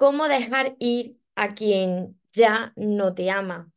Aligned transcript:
¿Cómo 0.00 0.28
dejar 0.28 0.76
ir 0.78 1.18
a 1.34 1.52
quien 1.54 2.18
ya 2.32 2.72
no 2.74 3.14
te 3.14 3.30
ama? 3.30 3.70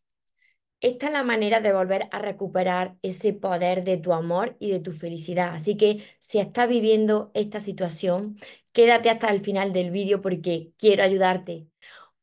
Esta 0.80 1.08
es 1.08 1.12
la 1.14 1.24
manera 1.24 1.60
de 1.60 1.74
volver 1.74 2.08
a 2.12 2.20
recuperar 2.20 2.96
ese 3.02 3.34
poder 3.34 3.84
de 3.84 3.98
tu 3.98 4.14
amor 4.14 4.56
y 4.58 4.72
de 4.72 4.80
tu 4.80 4.94
felicidad. 4.94 5.54
Así 5.54 5.76
que 5.76 6.06
si 6.22 6.40
estás 6.40 6.70
viviendo 6.70 7.32
esta 7.34 7.60
situación, 7.60 8.38
quédate 8.72 9.10
hasta 9.10 9.30
el 9.32 9.42
final 9.42 9.74
del 9.74 9.92
vídeo 9.92 10.22
porque 10.22 10.72
quiero 10.78 11.04
ayudarte. 11.04 11.68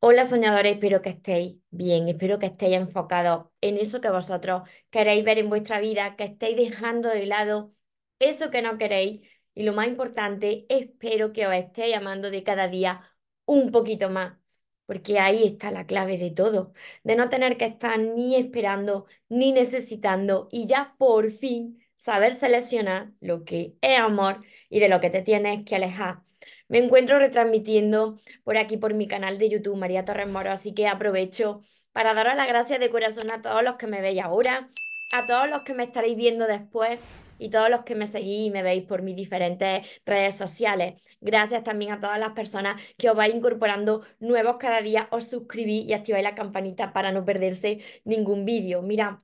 Hola 0.01 0.25
soñadores, 0.25 0.75
espero 0.75 1.03
que 1.03 1.11
estéis 1.11 1.59
bien, 1.71 2.09
espero 2.09 2.39
que 2.39 2.47
estéis 2.47 2.77
enfocados 2.77 3.49
en 3.61 3.77
eso 3.77 4.01
que 4.01 4.11
vosotros 4.11 4.63
queréis 4.91 5.25
ver 5.27 5.39
en 5.39 5.51
vuestra 5.51 5.81
vida, 5.81 6.17
que 6.17 6.25
estéis 6.25 6.57
dejando 6.57 7.11
de 7.11 7.27
lado 7.27 7.75
eso 8.19 8.51
que 8.51 8.63
no 8.63 8.79
queréis 8.79 9.21
y 9.55 9.65
lo 9.65 9.75
más 9.75 9.89
importante, 9.89 10.67
espero 10.71 11.33
que 11.33 11.47
os 11.47 11.55
estéis 11.55 11.97
amando 11.97 12.31
de 12.31 12.43
cada 12.45 12.69
día 12.69 13.10
un 13.51 13.73
poquito 13.73 14.11
más, 14.11 14.39
porque 14.87 15.19
ahí 15.19 15.45
está 15.45 15.71
la 15.73 15.87
clave 15.87 16.19
de 16.19 16.31
todo, 16.31 16.73
de 17.05 17.17
no 17.17 17.29
tener 17.29 17.57
que 17.57 17.65
estar 17.67 17.99
ni 17.99 18.37
esperando 18.37 19.07
ni 19.29 19.53
necesitando 19.53 20.49
y 20.53 20.67
ya 20.67 20.95
por 20.99 21.33
fin 21.33 21.81
saber 21.97 22.33
seleccionar 22.35 23.11
lo 23.21 23.45
que 23.45 23.77
es 23.83 23.99
amor 23.99 24.45
y 24.69 24.79
de 24.81 24.89
lo 24.89 25.01
que 25.01 25.11
te 25.11 25.23
tienes 25.23 25.65
que 25.65 25.75
alejar. 25.77 26.23
Me 26.69 26.79
encuentro 26.79 27.19
retransmitiendo 27.19 28.19
por 28.45 28.57
aquí 28.57 28.77
por 28.77 28.95
mi 28.95 29.09
canal 29.09 29.39
de 29.39 29.51
YouTube 29.51 29.77
María 29.77 30.05
Torres 30.05 30.29
Moro, 30.29 30.53
así 30.53 30.73
que 30.73 30.87
aprovecho 30.87 31.63
para 31.93 32.15
daros 32.15 32.37
las 32.37 32.47
gracias 32.47 32.79
de 32.79 32.91
corazón 32.91 33.31
a 33.33 33.43
todos 33.43 33.65
los 33.65 33.77
que 33.77 33.89
me 33.89 34.01
veis 34.01 34.23
ahora, 34.23 34.69
a 35.13 35.27
todos 35.27 35.49
los 35.51 35.63
que 35.63 35.75
me 35.75 35.85
estaréis 35.85 36.17
viendo 36.17 36.47
después 36.47 37.01
y 37.41 37.51
todos 37.51 37.71
los 37.71 37.83
que 37.85 37.95
me 37.95 38.07
seguís 38.07 38.49
y 38.49 38.51
me 38.51 38.63
veis 38.63 38.85
por 38.85 39.03
mis 39.03 39.17
diferentes 39.17 39.87
redes 40.05 40.35
sociales. 40.37 41.03
Gracias 41.21 41.65
también 41.65 41.93
a 41.93 42.01
todas 42.01 42.19
las 42.19 42.33
personas 42.33 42.81
que 42.99 43.11
os 43.11 43.17
vais 43.17 43.35
incorporando 43.35 44.03
nuevos 44.21 44.57
cada 44.59 44.81
día, 44.83 45.09
os 45.11 45.25
suscribís 45.29 45.87
y 45.87 45.93
activáis 45.95 46.25
la 46.25 46.35
campanita 46.35 46.93
para 46.93 47.13
no 47.13 47.25
perderse 47.25 47.81
ningún 48.05 48.45
vídeo. 48.45 48.83
Mira, 48.83 49.23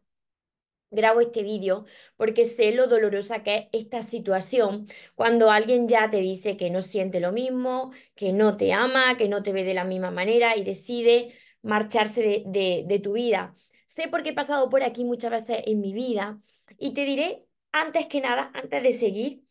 grabo 0.91 1.21
este 1.21 1.43
vídeo 1.43 1.85
porque 2.17 2.45
sé 2.45 2.73
lo 2.73 2.87
dolorosa 2.87 3.43
que 3.43 3.57
es 3.73 3.83
esta 3.85 4.03
situación 4.03 4.87
cuando 5.15 5.51
alguien 5.51 5.89
ya 5.89 6.11
te 6.11 6.19
dice 6.19 6.57
que 6.57 6.71
no 6.71 6.83
siente 6.83 7.21
lo 7.21 7.33
mismo, 7.33 7.93
que 8.15 8.33
no 8.33 8.57
te 8.57 8.73
ama, 8.73 9.17
que 9.17 9.29
no 9.29 9.43
te 9.43 9.53
ve 9.53 9.65
de 9.65 9.75
la 9.75 9.85
misma 9.85 10.11
manera 10.11 10.57
y 10.57 10.65
decide 10.65 11.35
marcharse 11.63 12.45
de, 12.47 12.85
de 12.87 12.99
tu 13.01 13.13
vida. 13.15 13.55
Sé 13.87 14.09
porque 14.09 14.31
he 14.31 14.35
pasado 14.35 14.69
por 14.71 14.83
aquí 14.83 15.05
muchas 15.05 15.31
veces 15.31 15.59
en 15.67 15.81
mi 15.81 15.93
vida 15.93 16.41
y 16.79 16.95
te 16.95 17.05
diré 17.05 17.47
antes 17.81 18.07
que 18.07 18.21
nada, 18.21 18.51
antes 18.55 18.83
de 18.83 18.93
seguir, 18.93 19.45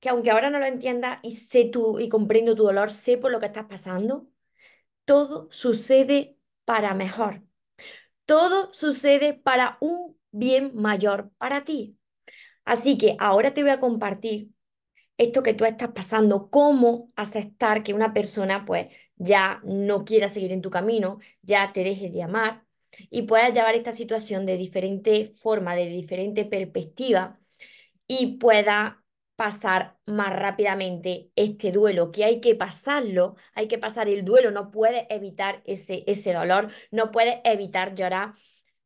que 0.00 0.08
aunque 0.10 0.30
ahora 0.30 0.50
no 0.50 0.58
lo 0.58 0.66
entiendas 0.66 1.20
y 1.22 1.32
sé 1.32 1.64
tú 1.66 2.00
y 2.00 2.08
comprendo 2.08 2.54
tu 2.56 2.64
dolor, 2.64 2.90
sé 2.90 3.18
por 3.18 3.30
lo 3.32 3.40
que 3.40 3.46
estás 3.46 3.66
pasando, 3.66 4.28
todo 5.04 5.48
sucede 5.50 6.38
para 6.64 6.94
mejor. 6.94 7.42
Todo 8.26 8.72
sucede 8.72 9.34
para 9.34 9.78
un 9.80 10.18
bien 10.30 10.72
mayor 10.74 11.32
para 11.38 11.64
ti. 11.64 11.98
Así 12.64 12.98
que 12.98 13.16
ahora 13.18 13.54
te 13.54 13.62
voy 13.62 13.72
a 13.72 13.80
compartir 13.80 14.50
esto 15.18 15.42
que 15.42 15.54
tú 15.54 15.64
estás 15.64 15.92
pasando, 15.92 16.50
cómo 16.50 17.12
aceptar 17.16 17.82
que 17.82 17.94
una 17.94 18.12
persona 18.12 18.64
pues 18.64 18.88
ya 19.16 19.60
no 19.64 20.04
quiera 20.04 20.28
seguir 20.28 20.52
en 20.52 20.62
tu 20.62 20.70
camino, 20.70 21.20
ya 21.42 21.72
te 21.72 21.84
deje 21.84 22.10
de 22.10 22.22
amar 22.22 22.64
y 23.10 23.22
puedas 23.22 23.54
llevar 23.54 23.74
esta 23.74 23.92
situación 23.92 24.46
de 24.46 24.56
diferente 24.56 25.32
forma, 25.34 25.74
de 25.76 25.88
diferente 25.88 26.44
perspectiva 26.44 27.41
y 28.20 28.36
pueda 28.36 29.02
pasar 29.36 29.98
más 30.06 30.34
rápidamente 30.34 31.30
este 31.36 31.72
duelo, 31.72 32.12
que 32.12 32.24
hay 32.24 32.40
que 32.40 32.54
pasarlo, 32.54 33.36
hay 33.54 33.68
que 33.68 33.78
pasar 33.78 34.08
el 34.08 34.24
duelo, 34.24 34.50
no 34.50 34.70
puedes 34.70 35.06
evitar 35.08 35.62
ese, 35.64 36.04
ese 36.06 36.32
dolor, 36.34 36.70
no 36.90 37.10
puedes 37.10 37.40
evitar 37.44 37.94
llorar, 37.94 38.34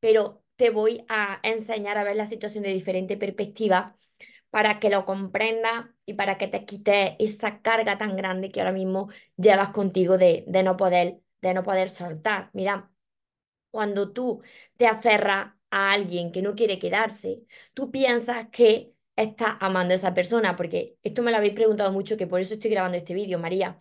pero 0.01 0.45
te 0.56 0.71
voy 0.71 1.05
a 1.09 1.41
enseñar 1.43 1.99
a 1.99 2.05
ver 2.05 2.17
la 2.17 2.27
situación 2.27 2.62
de 2.65 2.73
diferente 2.73 3.17
perspectiva 3.17 3.97
para 4.51 4.78
que 4.81 4.91
lo 4.91 5.05
comprendas 5.06 5.87
y 6.06 6.15
para 6.15 6.39
que 6.39 6.47
te 6.49 6.65
quites 6.65 7.17
esa 7.19 7.61
carga 7.62 7.99
tan 7.99 8.17
grande 8.17 8.51
que 8.51 8.61
ahora 8.61 8.72
mismo 8.72 9.09
llevas 9.37 9.71
contigo 9.71 10.19
de, 10.19 10.45
de, 10.47 10.62
no, 10.62 10.77
poder, 10.77 11.21
de 11.43 11.55
no 11.55 11.62
poder 11.65 11.89
soltar. 11.89 12.51
Mira, 12.55 12.91
cuando 13.71 14.12
tú 14.12 14.43
te 14.77 14.87
aferras 14.87 15.55
a 15.71 15.93
alguien 15.93 16.33
que 16.33 16.43
no 16.43 16.55
quiere 16.55 16.78
quedarse, 16.78 17.43
tú 17.75 17.91
piensas 17.91 18.49
que 18.51 18.96
está 19.16 19.56
amando 19.60 19.93
a 19.93 19.97
esa 19.97 20.15
persona, 20.15 20.56
porque 20.56 20.99
esto 21.03 21.22
me 21.22 21.31
lo 21.31 21.38
habéis 21.38 21.54
preguntado 21.54 21.93
mucho, 21.93 22.16
que 22.16 22.27
por 22.27 22.41
eso 22.41 22.54
estoy 22.54 22.71
grabando 22.71 22.97
este 22.99 23.15
vídeo, 23.15 23.38
María. 23.38 23.81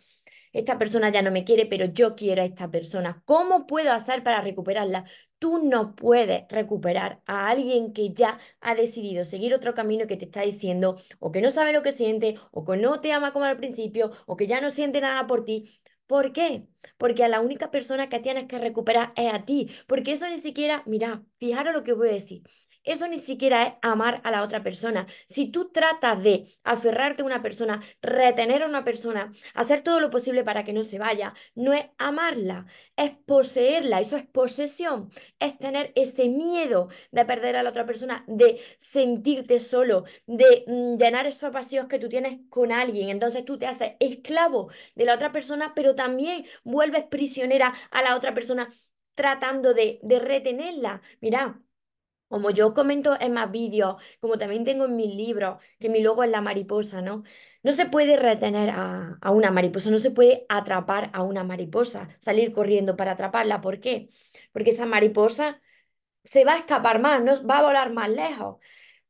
Esta 0.54 0.78
persona 0.78 1.10
ya 1.12 1.22
no 1.22 1.32
me 1.32 1.44
quiere, 1.44 1.66
pero 1.66 1.86
yo 1.86 2.16
quiero 2.16 2.42
a 2.42 2.46
esta 2.46 2.72
persona. 2.72 3.22
¿Cómo 3.26 3.68
puedo 3.68 3.92
hacer 3.92 4.24
para 4.24 4.42
recuperarla? 4.42 5.06
Tú 5.38 5.60
no 5.68 5.96
puedes 5.96 6.46
recuperar 6.50 7.22
a 7.26 7.50
alguien 7.50 7.92
que 7.94 8.14
ya 8.14 8.40
ha 8.62 8.74
decidido 8.74 9.26
seguir 9.26 9.54
otro 9.54 9.74
camino 9.74 10.08
que 10.08 10.16
te 10.18 10.26
está 10.26 10.42
diciendo 10.42 10.96
o 11.20 11.32
que 11.32 11.42
no 11.42 11.50
sabe 11.50 11.74
lo 11.74 11.84
que 11.84 11.92
siente 11.92 12.38
o 12.52 12.64
que 12.64 12.78
no 12.78 13.02
te 13.02 13.12
ama 13.12 13.34
como 13.34 13.46
al 13.46 13.58
principio 13.58 14.12
o 14.26 14.38
que 14.38 14.48
ya 14.48 14.62
no 14.62 14.70
siente 14.70 15.02
nada 15.02 15.28
por 15.28 15.44
ti. 15.44 15.82
¿Por 16.08 16.32
qué? 16.34 16.68
Porque 16.98 17.24
a 17.24 17.28
la 17.28 17.42
única 17.42 17.72
persona 17.72 18.10
que 18.10 18.20
tienes 18.20 18.46
que 18.48 18.60
recuperar 18.60 19.12
es 19.16 19.34
a 19.34 19.44
ti. 19.46 19.70
Porque 19.88 20.14
eso 20.14 20.30
ni 20.30 20.38
siquiera, 20.38 20.84
mira, 20.86 21.24
fijaros 21.38 21.74
lo 21.74 21.84
que 21.84 21.94
voy 21.94 22.10
a 22.10 22.12
decir. 22.14 22.44
Eso 22.86 23.08
ni 23.08 23.18
siquiera 23.18 23.64
es 23.68 23.74
amar 23.82 24.22
a 24.24 24.32
la 24.32 24.44
otra 24.44 24.64
persona. 24.64 25.08
Si 25.28 25.50
tú 25.52 25.70
tratas 25.72 26.22
de 26.24 26.48
aferrarte 26.64 27.22
a 27.24 27.26
una 27.26 27.42
persona, 27.42 27.82
retener 28.02 28.64
a 28.64 28.68
una 28.68 28.84
persona, 28.84 29.34
hacer 29.54 29.82
todo 29.84 30.00
lo 30.00 30.10
posible 30.10 30.44
para 30.44 30.64
que 30.64 30.74
no 30.74 30.84
se 30.84 31.00
vaya, 31.00 31.34
no 31.56 31.74
es 31.74 31.86
amarla, 31.98 32.66
es 32.96 33.12
poseerla. 33.26 34.00
Eso 34.00 34.18
es 34.18 34.26
posesión. 34.28 35.10
Es 35.40 35.58
tener 35.58 35.92
ese 35.96 36.30
miedo 36.30 36.90
de 37.12 37.26
perder 37.26 37.56
a 37.56 37.64
la 37.64 37.70
otra 37.70 37.86
persona, 37.86 38.24
de 38.28 38.62
sentirte 38.78 39.60
solo, 39.60 40.06
de 40.28 40.64
mm, 40.68 40.98
llenar 40.98 41.28
esos 41.28 41.52
vacíos 41.52 41.88
que 41.88 42.00
tú 42.00 42.10
tienes 42.10 42.40
con 42.50 42.72
alguien. 42.72 43.10
Entonces 43.10 43.46
tú 43.46 43.58
te 43.58 43.68
haces 43.68 43.94
esclavo 44.00 44.70
de 44.96 45.06
la 45.06 45.16
otra 45.16 45.32
persona, 45.32 45.74
pero 45.76 45.96
también 45.96 46.46
vuelves 46.64 47.04
prisionera 47.06 47.74
a 47.92 48.02
la 48.02 48.16
otra 48.16 48.34
persona 48.34 48.70
tratando 49.16 49.74
de, 49.74 50.00
de 50.04 50.20
retenerla. 50.20 51.02
Mira, 51.22 51.62
como 52.28 52.50
yo 52.52 52.74
comento 52.74 53.18
en 53.20 53.34
más 53.34 53.52
vídeos, 53.52 53.96
como 54.20 54.38
también 54.38 54.64
tengo 54.66 54.86
en 54.86 54.96
mis 54.96 55.14
libros, 55.16 55.62
que 55.80 55.90
mi 55.90 56.02
logo 56.02 56.24
es 56.24 56.32
la 56.32 56.42
mariposa, 56.42 57.02
¿no? 57.02 57.24
No 57.64 57.72
se 57.72 57.86
puede 57.88 58.18
retener 58.18 58.70
a, 58.70 59.18
a, 59.22 59.32
una 59.32 59.52
mariposa, 59.52 59.90
no 59.92 59.98
se 59.98 60.12
puede 60.12 60.46
atrapar 60.50 61.10
a 61.14 61.24
una 61.24 61.44
mariposa, 61.44 62.10
salir 62.20 62.52
corriendo 62.52 62.96
para 62.96 63.14
atraparla. 63.14 63.62
¿Por 63.62 63.80
qué? 63.80 64.10
Porque 64.52 64.70
esa 64.72 64.86
mariposa 64.86 65.62
se 66.24 66.46
va 66.46 66.54
a 66.56 66.60
escapar 66.60 67.00
más, 67.02 67.24
no 67.24 67.48
va 67.48 67.60
a 67.60 67.64
volar 67.64 67.94
más 67.94 68.10
lejos. 68.10 68.58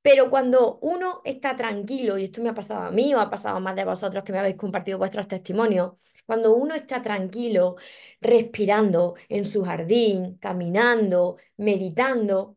Pero 0.01 0.29
cuando 0.29 0.77
uno 0.81 1.21
está 1.25 1.55
tranquilo, 1.55 2.17
y 2.17 2.25
esto 2.25 2.41
me 2.41 2.49
ha 2.49 2.53
pasado 2.53 2.83
a 2.83 2.91
mí 2.91 3.13
o 3.15 3.19
ha 3.19 3.29
pasado 3.29 3.57
a 3.57 3.59
más 3.59 3.75
de 3.75 3.85
vosotros 3.85 4.23
que 4.23 4.31
me 4.33 4.39
habéis 4.39 4.55
compartido 4.55 4.99
vuestros 4.99 5.27
testimonios, 5.27 5.93
cuando 6.25 6.55
uno 6.55 6.75
está 6.75 7.01
tranquilo, 7.01 7.75
respirando 8.21 9.15
en 9.29 9.45
su 9.45 9.63
jardín, 9.63 10.37
caminando, 10.39 11.37
meditando, 11.57 12.54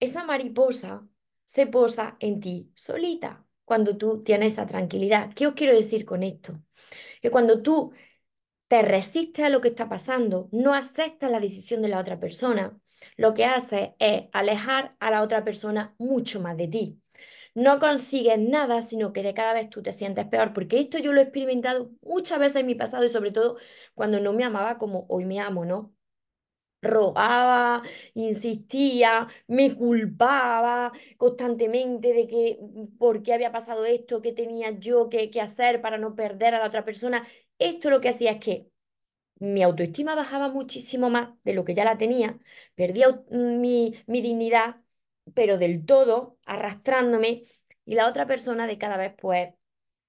esa 0.00 0.24
mariposa 0.24 1.06
se 1.46 1.66
posa 1.66 2.16
en 2.20 2.40
ti 2.40 2.70
solita 2.74 3.44
cuando 3.64 3.96
tú 3.96 4.20
tienes 4.20 4.54
esa 4.54 4.66
tranquilidad. 4.66 5.32
¿Qué 5.34 5.46
os 5.46 5.54
quiero 5.54 5.74
decir 5.74 6.04
con 6.04 6.22
esto? 6.22 6.60
Que 7.22 7.30
cuando 7.30 7.62
tú 7.62 7.92
te 8.68 8.82
resistes 8.82 9.44
a 9.44 9.48
lo 9.48 9.60
que 9.60 9.68
está 9.68 9.88
pasando, 9.88 10.48
no 10.52 10.74
aceptas 10.74 11.30
la 11.30 11.40
decisión 11.40 11.82
de 11.82 11.88
la 11.88 11.98
otra 12.00 12.20
persona, 12.20 12.78
lo 13.16 13.34
que 13.34 13.44
hace 13.44 13.94
es 13.98 14.24
alejar 14.32 14.96
a 15.00 15.10
la 15.10 15.22
otra 15.22 15.44
persona 15.44 15.94
mucho 15.98 16.40
más 16.40 16.56
de 16.56 16.68
ti. 16.68 17.00
No 17.54 17.80
consigues 17.80 18.38
nada, 18.38 18.82
sino 18.82 19.12
que 19.12 19.22
de 19.22 19.34
cada 19.34 19.54
vez 19.54 19.70
tú 19.70 19.82
te 19.82 19.92
sientes 19.92 20.26
peor, 20.28 20.52
porque 20.52 20.80
esto 20.80 20.98
yo 20.98 21.12
lo 21.12 21.20
he 21.20 21.24
experimentado 21.24 21.90
muchas 22.02 22.38
veces 22.38 22.56
en 22.60 22.66
mi 22.66 22.74
pasado 22.74 23.04
y 23.04 23.08
sobre 23.10 23.32
todo 23.32 23.56
cuando 23.94 24.20
no 24.20 24.32
me 24.32 24.44
amaba 24.44 24.78
como 24.78 25.06
hoy 25.08 25.24
me 25.24 25.40
amo, 25.40 25.64
¿no? 25.64 25.94
Rogaba, 26.82 27.82
insistía, 28.14 29.26
me 29.46 29.74
culpaba 29.76 30.92
constantemente 31.16 32.12
de 32.12 32.26
que 32.26 32.58
mm, 32.60 32.96
por 32.98 33.22
qué 33.22 33.32
había 33.34 33.52
pasado 33.52 33.84
esto, 33.84 34.22
qué 34.22 34.32
tenía 34.32 34.70
yo 34.78 35.08
que, 35.08 35.30
hacer 35.40 35.80
para 35.80 35.98
no 35.98 36.14
perder 36.14 36.54
a 36.54 36.58
la 36.60 36.66
otra 36.66 36.84
persona. 36.84 37.26
Esto 37.58 37.90
lo 37.90 38.00
que 38.00 38.08
hacía 38.08 38.32
es 38.32 38.40
que 38.40 38.68
mi 39.40 39.62
autoestima 39.62 40.14
bajaba 40.14 40.48
muchísimo 40.50 41.10
más 41.10 41.30
de 41.44 41.54
lo 41.54 41.64
que 41.64 41.74
ya 41.74 41.84
la 41.84 41.98
tenía, 41.98 42.38
perdía 42.74 43.10
mm, 43.30 43.60
mi, 43.60 43.94
mi 44.06 44.20
dignidad, 44.22 44.76
pero 45.34 45.58
del 45.58 45.84
todo, 45.86 46.38
arrastrándome, 46.46 47.44
y 47.84 47.94
la 47.94 48.08
otra 48.08 48.26
persona 48.26 48.66
de 48.66 48.78
cada 48.78 48.96
vez 48.96 49.14
pues 49.18 49.54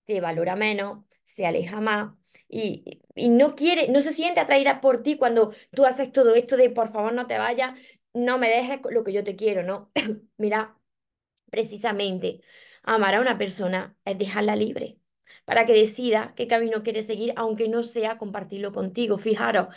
te 0.06 0.22
valora 0.22 0.56
menos, 0.56 1.06
se 1.24 1.46
aleja 1.46 1.82
más, 1.82 2.14
y, 2.50 3.02
no 3.30 3.56
quiere, 3.56 3.90
no 3.90 4.02
se 4.02 4.14
siente 4.14 4.40
atraída 4.40 4.82
por 4.82 5.04
ti 5.04 5.18
cuando 5.18 5.54
tú 5.72 5.86
haces 5.86 6.12
todo 6.12 6.36
esto 6.36 6.58
de 6.58 6.70
por 6.70 6.92
favor 6.92 7.14
no 7.14 7.28
te 7.28 7.38
vayas, 7.38 7.80
no 8.14 8.38
me 8.40 8.50
dejes 8.50 8.80
lo 8.90 9.04
que 9.04 9.14
yo 9.14 9.24
te 9.24 9.36
quiero, 9.36 9.64
¿no? 9.64 9.92
Mira, 10.38 10.78
precisamente 11.52 12.42
amar 12.84 13.16
a 13.16 13.22
una 13.22 13.38
persona 13.38 13.98
es 14.06 14.18
dejarla 14.18 14.56
libre. 14.56 14.98
para 15.46 15.66
que 15.66 15.74
decida 15.74 16.34
qué 16.36 16.48
camino 16.48 16.84
quiere 16.84 17.04
seguir, 17.04 17.34
aunque 17.38 17.70
no 17.70 17.84
sea 17.84 18.18
compartirlo 18.18 18.74
contigo. 18.74 19.18
Fijaros, 19.18 19.70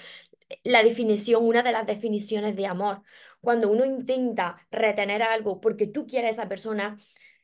la 0.65 0.83
definición, 0.83 1.45
una 1.47 1.63
de 1.63 1.73
las 1.73 1.87
definiciones 1.87 2.57
de 2.57 2.67
amor. 2.67 3.03
Cuando 3.41 3.71
uno 3.71 3.85
intenta 3.85 4.67
retener 4.71 5.23
algo 5.23 5.61
porque 5.61 5.87
tú 5.87 6.07
quieres 6.07 6.39
a 6.39 6.43
esa 6.43 6.49
persona, 6.49 6.99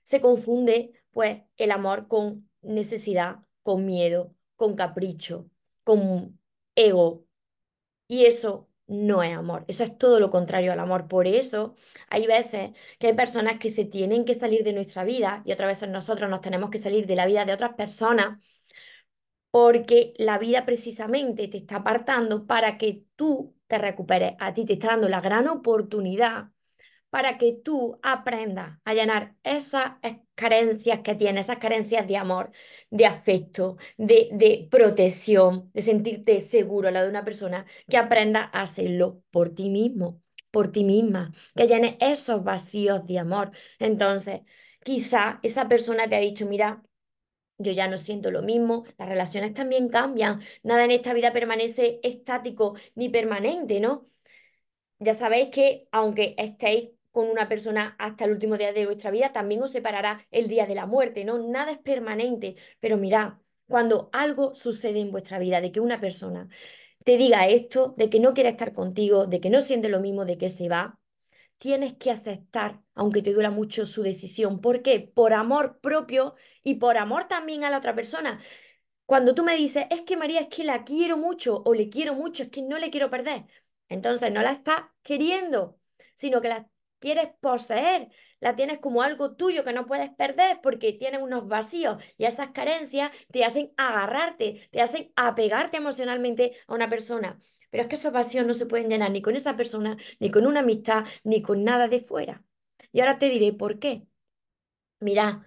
se 0.05 0.21
confunde 0.21 0.93
pues 1.13 1.43
el 1.57 1.71
amor 1.73 2.09
con 2.09 2.49
necesidad, 2.63 3.39
con 3.63 3.87
miedo, 3.87 4.35
con 4.59 4.77
capricho, 4.77 5.51
con 5.85 6.39
ego. 6.77 7.25
Y 8.09 8.27
eso 8.27 8.69
no 8.87 9.23
es 9.23 9.37
amor, 9.37 9.65
eso 9.69 9.85
es 9.85 9.99
todo 9.99 10.21
lo 10.21 10.31
contrario 10.31 10.73
al 10.73 10.81
amor. 10.81 11.09
Por 11.09 11.27
eso 11.27 11.75
hay 12.11 12.27
veces 12.27 12.73
que 12.99 13.09
hay 13.09 13.15
personas 13.15 13.59
que 13.59 13.71
se 13.71 13.85
tienen 13.85 14.25
que 14.25 14.35
salir 14.35 14.65
de 14.65 14.73
nuestra 14.75 15.05
vida 15.05 15.43
y 15.47 15.53
otras 15.53 15.69
veces 15.69 15.89
nosotros 15.91 16.31
nos 16.31 16.41
tenemos 16.43 16.71
que 16.71 16.79
salir 16.79 17.07
de 17.07 17.17
la 17.17 17.27
vida 17.27 17.45
de 17.45 17.53
otras 17.55 17.75
personas 17.75 18.39
porque 19.51 20.15
la 20.19 20.39
vida 20.39 20.65
precisamente 20.67 21.49
te 21.49 21.59
está 21.59 21.77
apartando 21.77 22.47
para 22.47 22.79
que 22.79 23.05
tú 23.17 23.57
te 23.67 23.79
recuperes. 23.79 24.35
A 24.41 24.55
ti 24.55 24.65
te 24.65 24.75
está 24.75 24.89
dando 24.89 25.09
la 25.09 25.21
gran 25.21 25.49
oportunidad 25.49 26.51
para 27.11 27.39
que 27.39 27.53
tú 27.55 27.99
aprendas 28.03 28.79
a 28.85 28.95
llenar 28.95 29.35
esas 29.43 29.93
carencias 30.35 31.01
que 31.01 31.15
tienes, 31.15 31.47
esas 31.47 31.59
carencias 31.59 32.07
de 32.07 32.17
amor, 32.17 32.53
de 32.91 33.07
afecto, 33.07 33.77
de, 33.97 34.29
de 34.33 34.69
protección, 34.71 35.71
de 35.73 35.83
sentirte 35.83 36.41
seguro 36.41 36.91
lado 36.91 37.07
de 37.07 37.11
una 37.11 37.25
persona, 37.25 37.67
que 37.89 37.97
aprendas 37.97 38.51
a 38.53 38.63
hacerlo 38.63 39.23
por 39.31 39.51
ti 39.55 39.71
mismo, 39.71 40.23
por 40.51 40.71
ti 40.73 40.85
misma, 40.85 41.33
que 41.57 41.67
llenes 41.67 41.97
esos 42.01 42.45
vacíos 42.45 43.05
de 43.05 43.19
amor. 43.19 43.51
Entonces, 43.79 44.41
quizá 44.85 45.41
esa 45.43 45.69
persona 45.69 46.09
te 46.09 46.17
ha 46.17 46.21
dicho, 46.21 46.47
mira, 46.47 46.83
yo 47.59 47.73
ya 47.73 47.89
no 47.89 47.97
siento 47.97 48.31
lo 48.31 48.43
mismo, 48.43 48.85
las 48.99 49.09
relaciones 49.09 49.55
también 49.55 49.89
cambian, 49.89 50.41
nada 50.63 50.85
en 50.85 50.93
esta 50.93 51.13
vida 51.15 51.33
permanece 51.33 52.01
estático 52.03 52.75
ni 52.95 53.09
permanente, 53.09 53.81
¿no? 53.81 54.09
Ya 55.01 55.15
sabéis 55.15 55.51
que 55.51 55.89
aunque 55.93 56.35
estéis 56.39 56.91
con 57.19 57.31
una 57.31 57.49
persona 57.49 57.97
hasta 57.99 58.27
el 58.27 58.31
último 58.31 58.57
día 58.57 58.73
de 58.73 58.87
vuestra 58.87 59.11
vida, 59.11 59.33
también 59.33 59.61
os 59.61 59.73
separará 59.73 60.25
el 60.31 60.47
día 60.47 60.67
de 60.67 60.77
la 60.77 60.87
muerte, 60.87 61.25
¿no? 61.25 61.37
Nada 61.37 61.73
es 61.73 61.79
permanente, 61.79 62.55
pero 62.79 62.97
mirad, 62.97 63.33
cuando 63.67 64.09
algo 64.13 64.55
sucede 64.55 65.01
en 65.01 65.11
vuestra 65.11 65.41
vida, 65.41 65.61
de 65.61 65.73
que 65.73 65.81
una 65.81 66.01
persona 66.01 66.49
te 67.03 67.17
diga 67.17 67.49
esto, 67.49 67.93
de 67.97 68.09
que 68.09 68.21
no 68.21 68.35
quiere 68.35 68.51
estar 68.51 68.73
contigo, 68.73 69.27
de 69.27 69.41
que 69.41 69.51
no 69.51 69.61
siente 69.61 69.89
lo 69.89 69.99
mismo, 69.99 70.27
de 70.27 70.39
que 70.39 70.49
se 70.49 70.69
va, 70.69 71.01
tienes 71.59 71.95
que 71.95 72.13
aceptar, 72.13 72.83
aunque 72.95 73.21
te 73.21 73.33
duela 73.33 73.51
mucho 73.51 73.85
su 73.85 74.05
decisión. 74.05 74.61
¿Por 74.61 74.83
qué? 74.83 75.01
Por 75.01 75.33
amor 75.33 75.81
propio 75.81 76.37
y 76.63 76.77
por 76.77 76.99
amor 76.99 77.27
también 77.27 77.65
a 77.65 77.71
la 77.71 77.79
otra 77.79 77.97
persona. 77.97 78.41
Cuando 79.07 79.35
tú 79.35 79.43
me 79.43 79.57
dices, 79.57 79.87
es 79.91 80.03
que 80.03 80.17
María, 80.17 80.41
es 80.43 80.49
que 80.49 80.63
la 80.63 80.85
quiero 80.85 81.17
mucho 81.17 81.63
o 81.65 81.75
le 81.75 81.89
quiero 81.89 82.15
mucho, 82.15 82.45
es 82.45 82.51
que 82.51 82.63
no 82.63 82.79
le 82.79 82.91
quiero 82.91 83.11
perder, 83.11 83.47
entonces 83.89 84.33
no 84.33 84.41
la 84.43 84.53
estás 84.53 84.83
queriendo, 85.03 85.81
sino 86.15 86.41
que 86.41 86.49
la 86.51 86.69
quieres 87.01 87.29
poseer, 87.41 88.09
la 88.41 88.55
tienes 88.57 88.79
como 88.79 89.03
algo 89.03 89.35
tuyo 89.37 89.65
que 89.65 89.73
no 89.73 89.87
puedes 89.87 90.11
perder 90.11 90.61
porque 90.63 90.93
tienes 90.93 91.23
unos 91.23 91.49
vacíos 91.49 92.03
y 92.17 92.25
esas 92.25 92.51
carencias 92.51 93.11
te 93.33 93.45
hacen 93.45 93.73
agarrarte, 93.77 94.69
te 94.71 94.81
hacen 94.81 95.13
apegarte 95.17 95.77
emocionalmente 95.79 96.53
a 96.67 96.75
una 96.75 96.89
persona. 96.89 97.41
Pero 97.71 97.83
es 97.83 97.89
que 97.89 97.97
esos 97.97 98.13
vacíos 98.13 98.47
no 98.47 98.55
se 98.55 98.67
pueden 98.67 98.89
llenar 98.89 99.11
ni 99.11 99.21
con 99.23 99.37
esa 99.37 99.57
persona, 99.57 99.97
ni 100.21 100.31
con 100.31 100.47
una 100.47 100.61
amistad, 100.61 101.05
ni 101.25 101.43
con 101.43 101.65
nada 101.65 101.89
de 101.89 102.01
fuera. 102.01 102.43
Y 102.93 103.01
ahora 103.01 103.19
te 103.19 103.29
diré 103.29 103.53
por 103.53 103.79
qué. 103.79 104.07
Mira, 105.01 105.45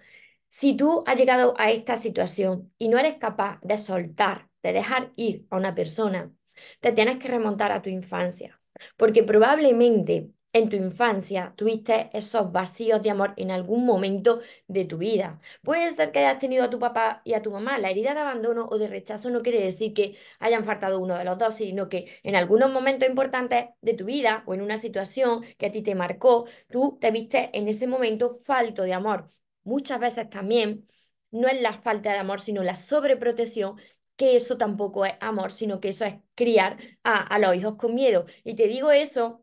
si 0.48 0.76
tú 0.76 1.02
has 1.06 1.16
llegado 1.16 1.54
a 1.58 1.70
esta 1.70 1.96
situación 1.96 2.72
y 2.78 2.88
no 2.88 2.98
eres 2.98 3.16
capaz 3.16 3.58
de 3.62 3.76
soltar, 3.78 4.48
de 4.62 4.72
dejar 4.72 5.12
ir 5.16 5.46
a 5.50 5.56
una 5.56 5.74
persona, 5.74 6.32
te 6.80 6.92
tienes 6.92 7.18
que 7.18 7.28
remontar 7.28 7.72
a 7.72 7.82
tu 7.82 7.90
infancia, 7.90 8.60
porque 8.96 9.22
probablemente 9.22 10.30
en 10.54 10.68
tu 10.68 10.76
infancia 10.76 11.54
tuviste 11.56 12.10
esos 12.12 12.52
vacíos 12.52 13.02
de 13.02 13.10
amor 13.10 13.32
en 13.36 13.50
algún 13.50 13.86
momento 13.86 14.40
de 14.68 14.84
tu 14.84 14.98
vida. 14.98 15.40
Puede 15.62 15.90
ser 15.90 16.12
que 16.12 16.18
hayas 16.20 16.38
tenido 16.38 16.64
a 16.64 16.70
tu 16.70 16.78
papá 16.78 17.22
y 17.24 17.34
a 17.34 17.42
tu 17.42 17.50
mamá. 17.50 17.78
La 17.78 17.90
herida 17.90 18.12
de 18.14 18.20
abandono 18.20 18.68
o 18.70 18.78
de 18.78 18.88
rechazo 18.88 19.30
no 19.30 19.42
quiere 19.42 19.62
decir 19.62 19.94
que 19.94 20.16
hayan 20.40 20.64
faltado 20.64 20.98
uno 21.00 21.16
de 21.16 21.24
los 21.24 21.38
dos, 21.38 21.54
sino 21.54 21.88
que 21.88 22.18
en 22.22 22.36
algunos 22.36 22.70
momentos 22.70 23.08
importantes 23.08 23.66
de 23.80 23.94
tu 23.94 24.04
vida 24.04 24.42
o 24.46 24.54
en 24.54 24.60
una 24.62 24.76
situación 24.76 25.42
que 25.58 25.66
a 25.66 25.72
ti 25.72 25.82
te 25.82 25.94
marcó, 25.94 26.46
tú 26.70 26.98
te 27.00 27.10
viste 27.10 27.50
en 27.54 27.68
ese 27.68 27.86
momento 27.86 28.36
falto 28.44 28.82
de 28.82 28.92
amor. 28.94 29.30
Muchas 29.64 30.00
veces 30.00 30.28
también 30.30 30.86
no 31.30 31.48
es 31.48 31.60
la 31.62 31.72
falta 31.72 32.12
de 32.12 32.18
amor, 32.18 32.40
sino 32.40 32.62
la 32.62 32.76
sobreprotección 32.76 33.76
que 34.16 34.36
eso 34.36 34.56
tampoco 34.58 35.04
es 35.06 35.14
amor, 35.20 35.50
sino 35.52 35.80
que 35.80 35.88
eso 35.88 36.04
es 36.04 36.16
criar 36.34 36.76
a, 37.02 37.16
a 37.22 37.38
los 37.38 37.54
hijos 37.56 37.76
con 37.76 37.94
miedo. 37.94 38.26
Y 38.44 38.54
te 38.54 38.68
digo 38.68 38.90
eso 38.92 39.41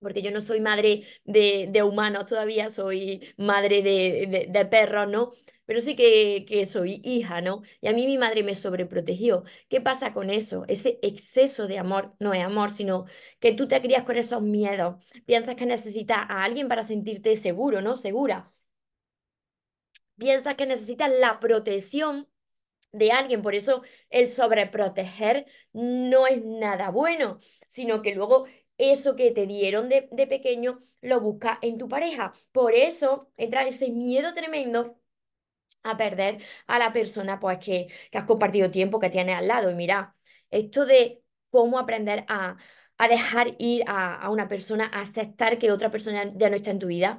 porque 0.00 0.22
yo 0.22 0.30
no 0.30 0.40
soy 0.40 0.60
madre 0.60 1.04
de, 1.24 1.82
humanos 1.82 2.26
todavía, 2.26 2.68
soy 2.68 3.34
madre 3.36 3.82
de, 3.82 4.66
perros, 4.70 5.08
¿no? 5.08 5.32
Pero 5.64 5.80
sí 5.80 5.96
que, 5.96 6.44
que, 6.48 6.66
soy 6.66 7.00
hija, 7.04 7.40
¿no? 7.40 7.62
Y 7.80 7.88
a 7.88 7.92
mí 7.92 8.06
mi 8.06 8.18
madre 8.18 8.42
me 8.42 8.54
sobreprotegió. 8.54 9.44
¿Qué 9.68 9.80
pasa 9.80 10.12
con 10.12 10.30
eso? 10.30 10.64
Ese 10.68 10.98
exceso 11.02 11.66
de 11.66 11.78
amor 11.78 12.14
no 12.20 12.34
es 12.34 12.42
amor, 12.44 12.70
sino 12.70 13.06
que 13.40 13.52
tú 13.52 13.66
te 13.68 13.80
crías 13.82 14.04
con 14.04 14.16
esos 14.16 14.42
miedos. 14.42 14.96
Piensas 15.26 15.56
que 15.56 15.66
necesitas 15.66 16.18
a 16.28 16.44
alguien 16.44 16.68
para 16.68 16.82
sentirte 16.82 17.34
seguro, 17.36 17.82
¿no? 17.82 17.96
Segura. 17.96 18.52
Piensas 20.18 20.54
que 20.54 20.66
necesitas 20.66 21.10
la 21.18 21.38
protección 21.40 22.28
de 22.92 23.12
alguien. 23.12 23.42
Por 23.42 23.54
eso 23.54 23.82
el 24.10 24.28
sobreproteger 24.28 25.46
no 25.72 26.26
es 26.26 26.44
nada 26.44 26.90
bueno, 26.90 27.38
sino 27.68 28.02
que 28.02 28.14
luego 28.14 28.46
eso 28.78 29.16
que 29.16 29.30
te 29.32 29.46
dieron 29.46 29.88
de, 29.88 30.02
pequeño 30.28 30.80
lo 31.00 31.20
buscas 31.20 31.58
en 31.62 31.78
tu 31.78 31.88
pareja. 31.88 32.32
Por 32.52 32.74
eso 32.74 33.30
entra 33.36 33.66
ese 33.66 33.90
miedo 33.90 34.34
tremendo 34.34 34.98
a 35.82 35.96
perder 35.96 36.42
a 36.66 36.78
la 36.78 36.92
persona 36.92 37.40
pues 37.40 37.58
que, 37.58 37.88
que 38.10 38.18
has 38.18 38.24
compartido 38.24 38.70
tiempo, 38.70 39.00
que 39.00 39.10
tienes 39.10 39.36
al 39.36 39.48
lado. 39.48 39.70
Y 39.70 39.74
mira, 39.74 40.16
esto 40.50 40.86
de 40.86 41.22
cómo 41.50 41.78
aprender 41.78 42.24
a, 42.28 42.56
a 42.98 43.08
dejar 43.08 43.54
ir 43.58 43.84
a, 43.86 44.14
a, 44.16 44.30
una 44.30 44.48
persona, 44.48 44.90
a 44.92 45.02
aceptar 45.02 45.58
que 45.58 45.70
otra 45.72 45.90
persona 45.90 46.32
ya 46.34 46.50
no 46.50 46.56
está 46.56 46.70
en 46.70 46.78
tu 46.78 46.88
vida, 46.88 47.18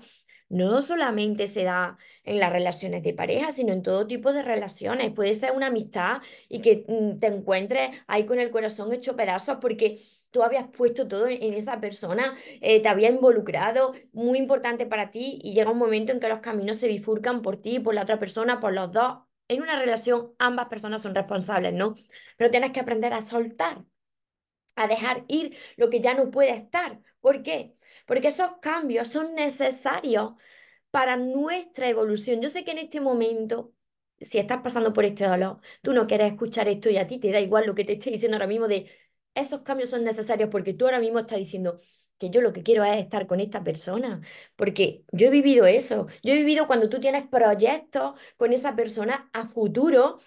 no 0.50 0.81
solamente 0.81 1.48
se 1.48 1.63
da 1.63 1.98
en 2.24 2.39
las 2.39 2.51
relaciones 2.51 3.03
de 3.03 3.13
pareja, 3.13 3.51
sino 3.51 3.74
en 3.74 3.83
todo 3.83 4.07
tipo 4.07 4.33
de 4.33 4.44
relaciones. 4.44 5.12
Puede 5.12 5.33
ser 5.33 5.51
una 5.51 5.68
amistad 5.68 6.21
y 6.50 6.62
que 6.62 6.86
mm, 6.88 7.19
te 7.19 7.27
encuentres 7.27 7.91
ahí 8.08 8.25
con 8.25 8.39
el 8.39 8.51
corazón 8.51 8.93
hecho 8.93 9.15
pedazos 9.15 9.58
porque 9.62 10.01
tú 10.31 10.43
habías 10.43 10.67
puesto 10.69 11.07
todo 11.07 11.27
en, 11.27 11.53
esa 11.53 11.79
persona, 11.79 12.38
eh, 12.62 12.81
te 12.81 12.88
había 12.89 13.10
involucrado, 13.10 13.93
muy 14.12 14.38
importante 14.38 14.86
para 14.86 15.12
ti, 15.12 15.39
y 15.43 15.53
llega 15.53 15.72
un 15.72 15.77
momento 15.77 16.12
en 16.12 16.19
que 16.19 16.29
los 16.29 16.39
caminos 16.39 16.77
se 16.77 16.88
bifurcan 16.88 17.41
por 17.41 17.57
ti, 17.57 17.79
por 17.79 17.96
la 17.96 18.03
otra 18.03 18.19
persona, 18.19 18.60
por 18.60 18.74
los 18.74 18.91
dos. 18.91 19.19
En 19.48 19.62
una 19.62 19.79
relación 19.79 20.34
ambas 20.39 20.67
personas 20.67 21.01
son 21.01 21.15
responsables, 21.15 21.74
¿no? 21.74 21.96
Pero 22.38 22.51
tienes 22.51 22.72
que 22.72 22.79
aprender 22.81 23.13
a 23.13 23.22
soltar, 23.22 23.86
a 24.75 24.88
dejar 24.88 25.25
ir 25.27 25.57
lo 25.77 25.89
que 25.89 26.01
ya 26.01 26.13
no 26.13 26.31
puede 26.31 26.51
estar. 26.51 27.00
¿Por 27.22 27.43
qué? 27.43 27.75
Porque 28.05 28.27
esos 28.29 28.51
cambios 28.62 29.07
son 29.07 29.36
necesarios 29.36 30.34
para 30.91 31.17
nuestra 31.17 31.89
evolución. 31.89 32.41
Yo 32.41 32.50
sé 32.50 32.63
que 32.65 32.72
en 32.72 32.79
este 32.79 33.01
momento 33.01 33.74
si 34.19 34.39
estás 34.39 34.62
pasando 34.62 34.93
por 34.93 35.05
este 35.05 35.25
dolor, 35.25 35.62
tú 35.81 35.93
no 35.93 36.07
quieres 36.07 36.31
escuchar 36.34 36.67
esto 36.67 36.89
y 36.89 36.98
a 36.98 37.07
ti 37.07 37.19
te 37.19 37.31
da 37.31 37.39
igual 37.39 37.65
lo 37.67 37.75
que 37.75 37.86
te 37.86 37.93
esté 37.93 38.10
diciendo 38.12 38.36
ahora 38.36 38.48
mismo 38.48 38.67
de 38.67 38.89
esos 39.41 39.62
cambios 39.62 39.89
son 39.89 40.03
necesarios 40.03 40.50
porque 40.50 40.74
tú 40.74 40.86
ahora 40.86 41.00
mismo 41.00 41.20
estás 41.20 41.38
diciendo 41.39 41.79
que 42.17 42.29
yo 42.29 42.41
lo 42.41 42.53
que 42.53 42.63
quiero 42.63 42.84
es 42.84 42.98
estar 42.98 43.27
con 43.27 43.39
esta 43.39 43.63
persona, 43.63 44.22
porque 44.56 45.03
yo 45.12 45.27
he 45.27 45.29
vivido 45.29 45.65
eso, 45.67 46.08
yo 46.24 46.34
he 46.34 46.38
vivido 46.38 46.65
cuando 46.67 46.89
tú 46.89 47.00
tienes 47.00 47.27
proyectos 47.27 48.20
con 48.38 48.53
esa 48.53 48.75
persona 48.75 49.29
a 49.34 49.48
futuro 49.48 50.20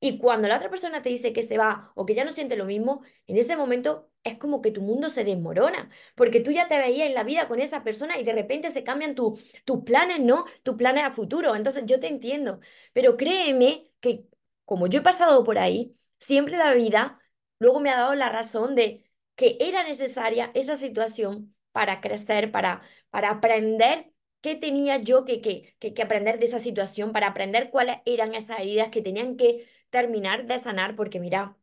y 0.00 0.18
cuando 0.18 0.48
la 0.48 0.56
otra 0.56 0.70
persona 0.70 1.02
te 1.02 1.08
dice 1.08 1.32
que 1.32 1.42
se 1.42 1.56
va 1.58 1.92
o 1.94 2.04
que 2.06 2.14
ya 2.14 2.24
no 2.24 2.30
siente 2.30 2.56
lo 2.56 2.66
mismo, 2.66 3.02
en 3.26 3.38
ese 3.38 3.56
momento 3.56 4.10
es 4.22 4.36
como 4.38 4.60
que 4.62 4.70
tu 4.70 4.82
mundo 4.82 5.08
se 5.08 5.24
desmorona, 5.24 5.90
porque 6.14 6.40
tú 6.40 6.50
ya 6.50 6.68
te 6.68 6.78
veías 6.78 7.08
en 7.08 7.14
la 7.14 7.24
vida 7.24 7.48
con 7.48 7.60
esa 7.60 7.82
persona 7.84 8.18
y 8.18 8.24
de 8.24 8.32
repente 8.32 8.70
se 8.70 8.84
cambian 8.84 9.14
tus 9.14 9.40
planes, 9.84 10.20
¿no? 10.20 10.44
Tus 10.62 10.76
planes 10.76 11.04
a 11.04 11.10
futuro. 11.10 11.54
Entonces 11.56 11.84
yo 11.86 12.00
te 12.00 12.08
entiendo, 12.08 12.60
pero 12.92 13.16
créeme 13.16 13.90
que 14.00 14.26
como 14.64 14.86
yo 14.86 15.00
he 15.00 15.02
pasado 15.02 15.44
por 15.44 15.58
ahí, 15.58 15.98
siempre 16.18 16.56
la 16.56 16.74
vida 16.74 17.18
luego 17.64 17.80
me 17.80 17.90
ha 17.90 17.96
dado 17.96 18.14
la 18.14 18.28
razón 18.28 18.74
de 18.74 19.04
que 19.36 19.56
era 19.60 19.82
necesaria 19.82 20.50
esa 20.54 20.76
situación 20.76 21.54
para 21.72 22.00
crecer, 22.00 22.52
para, 22.52 22.82
para 23.10 23.30
aprender 23.30 24.12
qué 24.40 24.54
tenía 24.54 24.98
yo 24.98 25.24
que, 25.24 25.40
que, 25.40 25.74
que, 25.78 26.02
aprender 26.02 26.38
de 26.38 26.44
esa 26.46 26.58
situación, 26.58 27.12
para 27.12 27.28
aprender 27.28 27.70
cuáles 27.70 27.98
eran 28.04 28.34
esas 28.34 28.60
heridas 28.60 28.90
que 28.90 29.02
tenían 29.02 29.36
que 29.36 29.66
terminar 29.90 30.46
de 30.46 30.58
sanar, 30.58 30.94
porque 30.96 31.18
mira, 31.20 31.56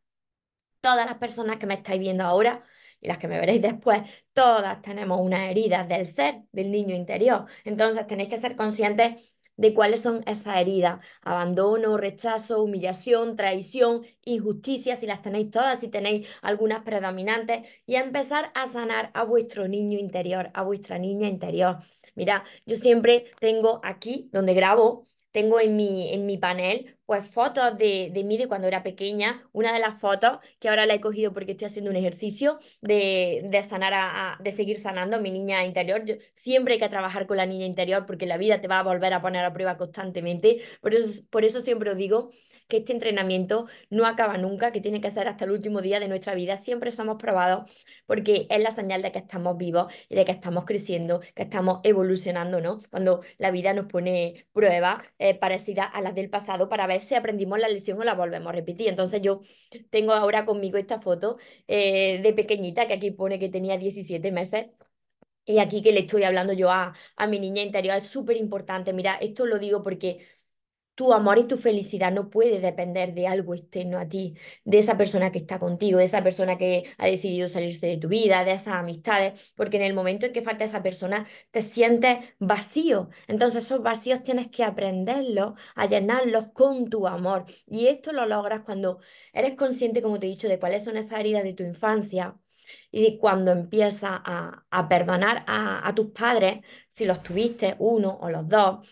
todas 0.80 1.06
las 1.06 1.18
personas 1.18 1.58
que 1.58 1.66
me 1.66 1.74
estáis 1.74 2.00
viendo 2.00 2.24
ahora 2.24 2.64
y 3.00 3.08
las 3.08 3.18
que 3.18 3.28
me 3.28 3.38
veréis 3.38 3.62
después, 3.62 4.02
todas 4.32 4.82
tenemos 4.82 5.20
una 5.20 5.50
herida 5.50 5.84
del 5.84 6.06
ser, 6.06 6.42
del 6.52 6.70
niño 6.70 6.94
interior. 6.94 7.46
Entonces 7.64 8.06
tenéis 8.06 8.28
que 8.30 8.38
ser 8.38 8.56
conscientes 8.56 9.22
de 9.56 9.74
cuáles 9.74 10.00
son 10.02 10.22
esas 10.26 10.56
heridas, 10.58 11.00
abandono, 11.22 11.96
rechazo, 11.96 12.62
humillación, 12.62 13.36
traición, 13.36 14.02
injusticia, 14.24 14.96
si 14.96 15.06
las 15.06 15.22
tenéis 15.22 15.50
todas, 15.50 15.80
si 15.80 15.88
tenéis 15.88 16.26
algunas 16.42 16.82
predominantes, 16.84 17.62
y 17.86 17.96
a 17.96 18.02
empezar 18.02 18.50
a 18.54 18.66
sanar 18.66 19.10
a 19.14 19.24
vuestro 19.24 19.68
niño 19.68 19.98
interior, 19.98 20.50
a 20.54 20.62
vuestra 20.62 20.98
niña 20.98 21.28
interior. 21.28 21.78
Mira, 22.14 22.44
yo 22.66 22.76
siempre 22.76 23.26
tengo 23.40 23.80
aquí 23.84 24.28
donde 24.32 24.54
grabo, 24.54 25.08
tengo 25.30 25.60
en 25.60 25.76
mi, 25.76 26.12
en 26.12 26.26
mi 26.26 26.38
panel 26.38 26.98
pues 27.06 27.26
fotos 27.26 27.76
de, 27.78 28.10
de, 28.12 28.24
mí 28.24 28.38
de 28.38 28.48
cuando 28.48 28.68
era 28.68 28.82
pequeña. 28.82 29.48
Una 29.52 29.72
de 29.72 29.80
las 29.80 29.98
fotos 30.00 30.38
que 30.60 30.68
ahora 30.68 30.86
la 30.86 30.94
he 30.94 31.00
cogido 31.00 31.32
porque 31.32 31.52
estoy 31.52 31.66
haciendo 31.66 31.90
un 31.90 31.96
ejercicio 31.96 32.58
de, 32.80 33.42
de 33.44 33.62
sanar 33.62 33.92
a, 33.94 34.38
de 34.40 34.52
seguir 34.52 34.78
sanando 34.78 35.16
a 35.16 35.20
mi 35.20 35.30
niña 35.30 35.64
interior. 35.64 36.04
Yo, 36.04 36.14
siempre 36.34 36.74
hay 36.74 36.80
que 36.80 36.88
trabajar 36.88 37.26
con 37.26 37.36
la 37.36 37.46
niña 37.46 37.66
interior 37.66 38.06
porque 38.06 38.26
la 38.26 38.36
vida 38.38 38.60
te 38.60 38.68
va 38.68 38.80
a 38.80 38.82
volver 38.82 39.12
a 39.12 39.22
poner 39.22 39.44
a 39.44 39.52
prueba 39.52 39.76
constantemente. 39.76 40.62
Por 40.80 40.94
eso, 40.94 41.22
por 41.30 41.44
eso 41.44 41.60
siempre 41.60 41.90
os 41.90 41.96
digo 41.96 42.30
que 42.72 42.78
este 42.78 42.94
entrenamiento 42.94 43.66
no 43.90 44.06
acaba 44.06 44.38
nunca, 44.38 44.72
que 44.72 44.80
tiene 44.80 45.02
que 45.02 45.10
ser 45.10 45.28
hasta 45.28 45.44
el 45.44 45.50
último 45.50 45.82
día 45.82 46.00
de 46.00 46.08
nuestra 46.08 46.34
vida. 46.34 46.56
Siempre 46.56 46.90
somos 46.90 47.16
probados 47.18 47.70
porque 48.06 48.46
es 48.48 48.62
la 48.62 48.70
señal 48.70 49.02
de 49.02 49.12
que 49.12 49.18
estamos 49.18 49.58
vivos 49.58 49.92
y 50.08 50.14
de 50.14 50.24
que 50.24 50.32
estamos 50.32 50.64
creciendo, 50.64 51.20
que 51.34 51.42
estamos 51.42 51.80
evolucionando, 51.84 52.62
¿no? 52.62 52.80
Cuando 52.90 53.20
la 53.36 53.50
vida 53.50 53.74
nos 53.74 53.86
pone 53.86 54.46
pruebas 54.54 55.02
eh, 55.18 55.34
parecidas 55.34 55.88
a 55.92 56.00
las 56.00 56.14
del 56.14 56.30
pasado 56.30 56.70
para 56.70 56.86
ver 56.86 57.00
si 57.02 57.14
aprendimos 57.14 57.58
la 57.60 57.68
lección 57.68 57.98
o 58.00 58.04
la 58.04 58.14
volvemos 58.14 58.48
a 58.48 58.52
repetir. 58.52 58.88
Entonces 58.88 59.20
yo 59.22 59.40
tengo 59.90 60.12
ahora 60.12 60.44
conmigo 60.46 60.78
esta 60.78 61.00
foto 61.00 61.38
eh, 61.68 62.20
de 62.22 62.32
pequeñita 62.32 62.86
que 62.86 62.94
aquí 62.94 63.10
pone 63.10 63.38
que 63.38 63.48
tenía 63.48 63.76
17 63.78 64.32
meses. 64.32 64.66
Y 65.44 65.58
aquí 65.58 65.82
que 65.82 65.92
le 65.92 66.00
estoy 66.00 66.22
hablando 66.24 66.52
yo 66.52 66.70
a, 66.70 66.94
a 67.16 67.26
mi 67.26 67.40
niña 67.40 67.62
interior 67.62 67.96
es 67.98 68.06
súper 68.08 68.36
importante. 68.36 68.92
Mira, 68.92 69.16
esto 69.16 69.44
lo 69.46 69.58
digo 69.58 69.82
porque 69.82 70.26
tu 71.02 71.12
amor 71.12 71.38
y 71.38 71.44
tu 71.48 71.56
felicidad 71.58 72.12
no 72.12 72.30
puede 72.30 72.60
depender 72.60 73.12
de 73.12 73.26
algo 73.26 73.54
externo 73.54 73.98
a 73.98 74.08
ti, 74.08 74.36
de 74.64 74.78
esa 74.78 74.96
persona 74.96 75.32
que 75.32 75.38
está 75.38 75.58
contigo, 75.58 75.98
de 75.98 76.04
esa 76.04 76.22
persona 76.22 76.56
que 76.58 76.84
ha 76.96 77.06
decidido 77.06 77.48
salirse 77.48 77.88
de 77.88 77.96
tu 77.96 78.08
vida, 78.08 78.44
de 78.44 78.52
esas 78.52 78.74
amistades, 78.74 79.52
porque 79.56 79.78
en 79.78 79.82
el 79.82 79.94
momento 79.94 80.26
en 80.26 80.32
que 80.32 80.42
falta 80.42 80.64
esa 80.64 80.82
persona 80.82 81.26
te 81.50 81.60
sientes 81.62 82.18
vacío. 82.38 83.10
Entonces 83.26 83.64
esos 83.64 83.82
vacíos 83.82 84.22
tienes 84.22 84.46
que 84.48 84.62
aprenderlos, 84.64 85.54
a 85.74 85.86
llenarlos 85.86 86.46
con 86.52 86.88
tu 86.88 87.08
amor. 87.08 87.46
Y 87.66 87.88
esto 87.88 88.12
lo 88.12 88.24
logras 88.26 88.60
cuando 88.62 89.00
eres 89.32 89.54
consciente, 89.54 90.02
como 90.02 90.20
te 90.20 90.26
he 90.26 90.30
dicho, 90.30 90.48
de 90.48 90.60
cuáles 90.60 90.84
son 90.84 90.96
esas 90.96 91.18
heridas 91.18 91.42
de 91.42 91.54
tu 91.54 91.64
infancia 91.64 92.36
y 92.92 93.18
cuando 93.18 93.50
empiezas 93.50 94.20
a, 94.24 94.88
perdonar 94.88 95.44
a 95.46 95.92
tus 95.94 96.10
padres, 96.12 96.60
si 96.88 97.04
los 97.04 97.22
tuviste, 97.22 97.74
uno 97.78 98.18
o 98.20 98.30
los 98.30 98.48
dos, 98.48 98.86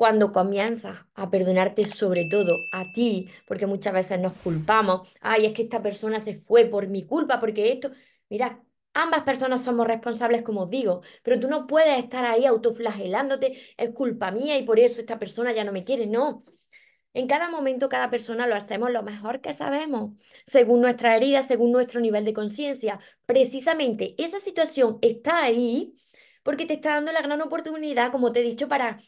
cuando 0.00 0.32
comienzas 0.32 0.96
a 1.14 1.28
perdonarte 1.28 1.84
sobre 1.84 2.26
todo 2.30 2.56
a 2.72 2.90
ti, 2.90 3.28
porque 3.46 3.66
muchas 3.66 3.92
veces 3.92 4.18
nos 4.18 4.32
culpamos, 4.32 5.06
ay, 5.20 5.44
es 5.44 5.52
que 5.52 5.64
esta 5.64 5.82
persona 5.82 6.18
se 6.18 6.36
fue 6.36 6.64
por 6.64 6.88
mi 6.88 7.04
culpa, 7.04 7.38
porque 7.38 7.70
esto, 7.70 7.90
mira, 8.30 8.64
ambas 8.94 9.24
personas 9.24 9.62
somos 9.62 9.86
responsables, 9.86 10.40
como 10.40 10.62
os 10.62 10.70
digo, 10.70 11.02
pero 11.22 11.38
tú 11.38 11.48
no 11.48 11.66
puedes 11.66 11.98
estar 11.98 12.24
ahí 12.24 12.46
autoflagelándote, 12.46 13.60
es 13.76 13.90
culpa 13.90 14.30
mía 14.30 14.56
y 14.56 14.62
por 14.62 14.80
eso 14.80 15.02
esta 15.02 15.18
persona 15.18 15.52
ya 15.52 15.64
no 15.64 15.72
me 15.72 15.84
quiere, 15.84 16.06
no. 16.06 16.46
En 17.12 17.26
cada 17.26 17.50
momento, 17.50 17.90
cada 17.90 18.08
persona 18.08 18.46
lo 18.46 18.54
hacemos 18.54 18.90
lo 18.90 19.02
mejor 19.02 19.42
que 19.42 19.52
sabemos, 19.52 20.12
según 20.46 20.80
nuestra 20.80 21.14
herida, 21.14 21.42
según 21.42 21.72
nuestro 21.72 22.00
nivel 22.00 22.24
de 22.24 22.32
conciencia. 22.32 23.00
Precisamente 23.26 24.14
esa 24.16 24.38
situación 24.38 24.98
está 25.02 25.42
ahí 25.42 25.94
porque 26.42 26.64
te 26.64 26.72
está 26.74 26.94
dando 26.94 27.12
la 27.12 27.20
gran 27.20 27.42
oportunidad, 27.42 28.12
como 28.12 28.32
te 28.32 28.40
he 28.40 28.42
dicho, 28.42 28.66
para 28.66 28.98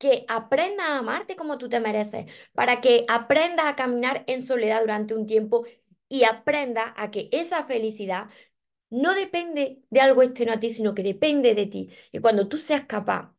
que 0.00 0.24
aprenda 0.28 0.86
a 0.88 0.98
amarte 0.98 1.36
como 1.36 1.58
tú 1.58 1.68
te 1.68 1.80
mereces, 1.80 2.26
para 2.54 2.80
que 2.80 3.04
aprenda 3.08 3.68
a 3.68 3.76
caminar 3.76 4.24
en 4.28 4.42
soledad 4.42 4.80
durante 4.80 5.14
un 5.14 5.26
tiempo 5.26 5.66
y 6.08 6.24
aprenda 6.24 6.94
a 6.96 7.10
que 7.12 7.28
esa 7.32 7.64
felicidad 7.66 8.30
no 8.90 9.14
depende 9.14 9.82
de 9.90 10.00
algo 10.00 10.22
externo 10.22 10.54
a 10.54 10.60
ti, 10.60 10.70
sino 10.70 10.94
que 10.94 11.02
depende 11.04 11.54
de 11.54 11.66
ti. 11.66 11.90
Y 12.12 12.20
cuando 12.20 12.48
tú 12.48 12.58
seas 12.58 12.86
capaz 12.86 13.34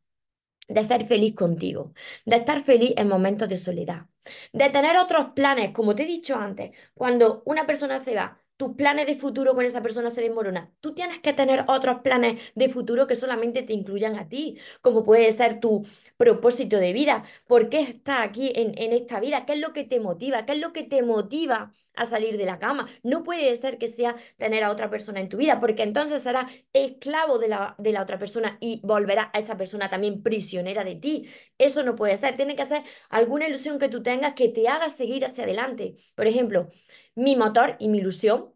de 0.67 0.83
ser 0.83 1.05
feliz 1.07 1.35
contigo, 1.35 1.93
de 2.25 2.37
estar 2.37 2.61
feliz 2.63 2.93
en 2.97 3.07
momentos 3.09 3.49
de 3.49 3.57
soledad, 3.57 4.07
de 4.53 4.69
tener 4.69 4.97
otros 4.97 5.33
planes, 5.35 5.71
como 5.73 5.95
te 5.95 6.03
he 6.03 6.07
dicho 6.07 6.37
antes, 6.37 6.71
cuando 6.93 7.43
una 7.45 7.67
persona 7.67 7.99
se 7.99 8.15
va, 8.15 8.40
tus 8.61 8.75
planes 8.75 9.07
de 9.07 9.15
futuro 9.15 9.55
con 9.55 9.65
esa 9.65 9.81
persona 9.81 10.09
se 10.11 10.21
desmoronan. 10.21 10.71
Tú 10.81 10.93
tienes 10.93 11.19
que 11.19 11.33
tener 11.33 11.65
otros 11.67 12.01
planes 12.01 12.39
de 12.55 12.69
futuro 12.69 13.07
que 13.07 13.15
solamente 13.15 13.63
te 13.63 13.73
incluyan 13.73 14.15
a 14.17 14.29
ti, 14.29 14.57
como 14.81 15.03
puede 15.03 15.31
ser 15.31 15.59
tu 15.59 15.83
propósito 16.17 16.77
de 16.77 16.93
vida. 16.93 17.23
¿Por 17.47 17.69
qué 17.69 17.81
estás 17.81 18.19
aquí 18.21 18.51
en, 18.55 18.77
en 18.77 18.93
esta 18.93 19.19
vida? 19.19 19.45
¿Qué 19.45 19.53
es 19.53 19.59
lo 19.59 19.73
que 19.73 19.83
te 19.83 19.99
motiva? 19.99 20.45
¿Qué 20.45 20.53
es 20.53 20.59
lo 20.59 20.73
que 20.73 20.83
te 20.83 21.01
motiva 21.03 21.71
a 21.95 22.05
salir 22.05 22.37
de 22.37 22.45
la 22.45 22.59
cama? 22.59 22.89
No 23.03 23.23
puede 23.23 23.55
ser 23.55 23.77
que 23.77 23.87
sea 23.87 24.15
tener 24.37 24.63
a 24.63 24.71
otra 24.71 24.89
persona 24.89 25.19
en 25.19 25.29
tu 25.29 25.37
vida, 25.37 25.59
porque 25.59 25.83
entonces 25.83 26.23
serás 26.23 26.51
esclavo 26.73 27.37
de 27.39 27.47
la, 27.49 27.75
de 27.77 27.91
la 27.91 28.01
otra 28.01 28.19
persona 28.19 28.57
y 28.59 28.81
volverá 28.83 29.29
a 29.33 29.39
esa 29.39 29.57
persona 29.57 29.89
también 29.89 30.23
prisionera 30.23 30.83
de 30.83 30.95
ti. 30.95 31.29
Eso 31.57 31.83
no 31.83 31.95
puede 31.95 32.17
ser. 32.17 32.35
Tiene 32.35 32.55
que 32.55 32.65
ser 32.65 32.83
alguna 33.09 33.47
ilusión 33.47 33.79
que 33.79 33.89
tú 33.89 34.03
tengas 34.03 34.33
que 34.33 34.49
te 34.49 34.67
haga 34.67 34.89
seguir 34.89 35.25
hacia 35.25 35.43
adelante. 35.43 35.95
Por 36.15 36.27
ejemplo, 36.27 36.69
mi 37.15 37.35
motor 37.35 37.75
y 37.79 37.89
mi 37.89 37.99
ilusión, 37.99 38.53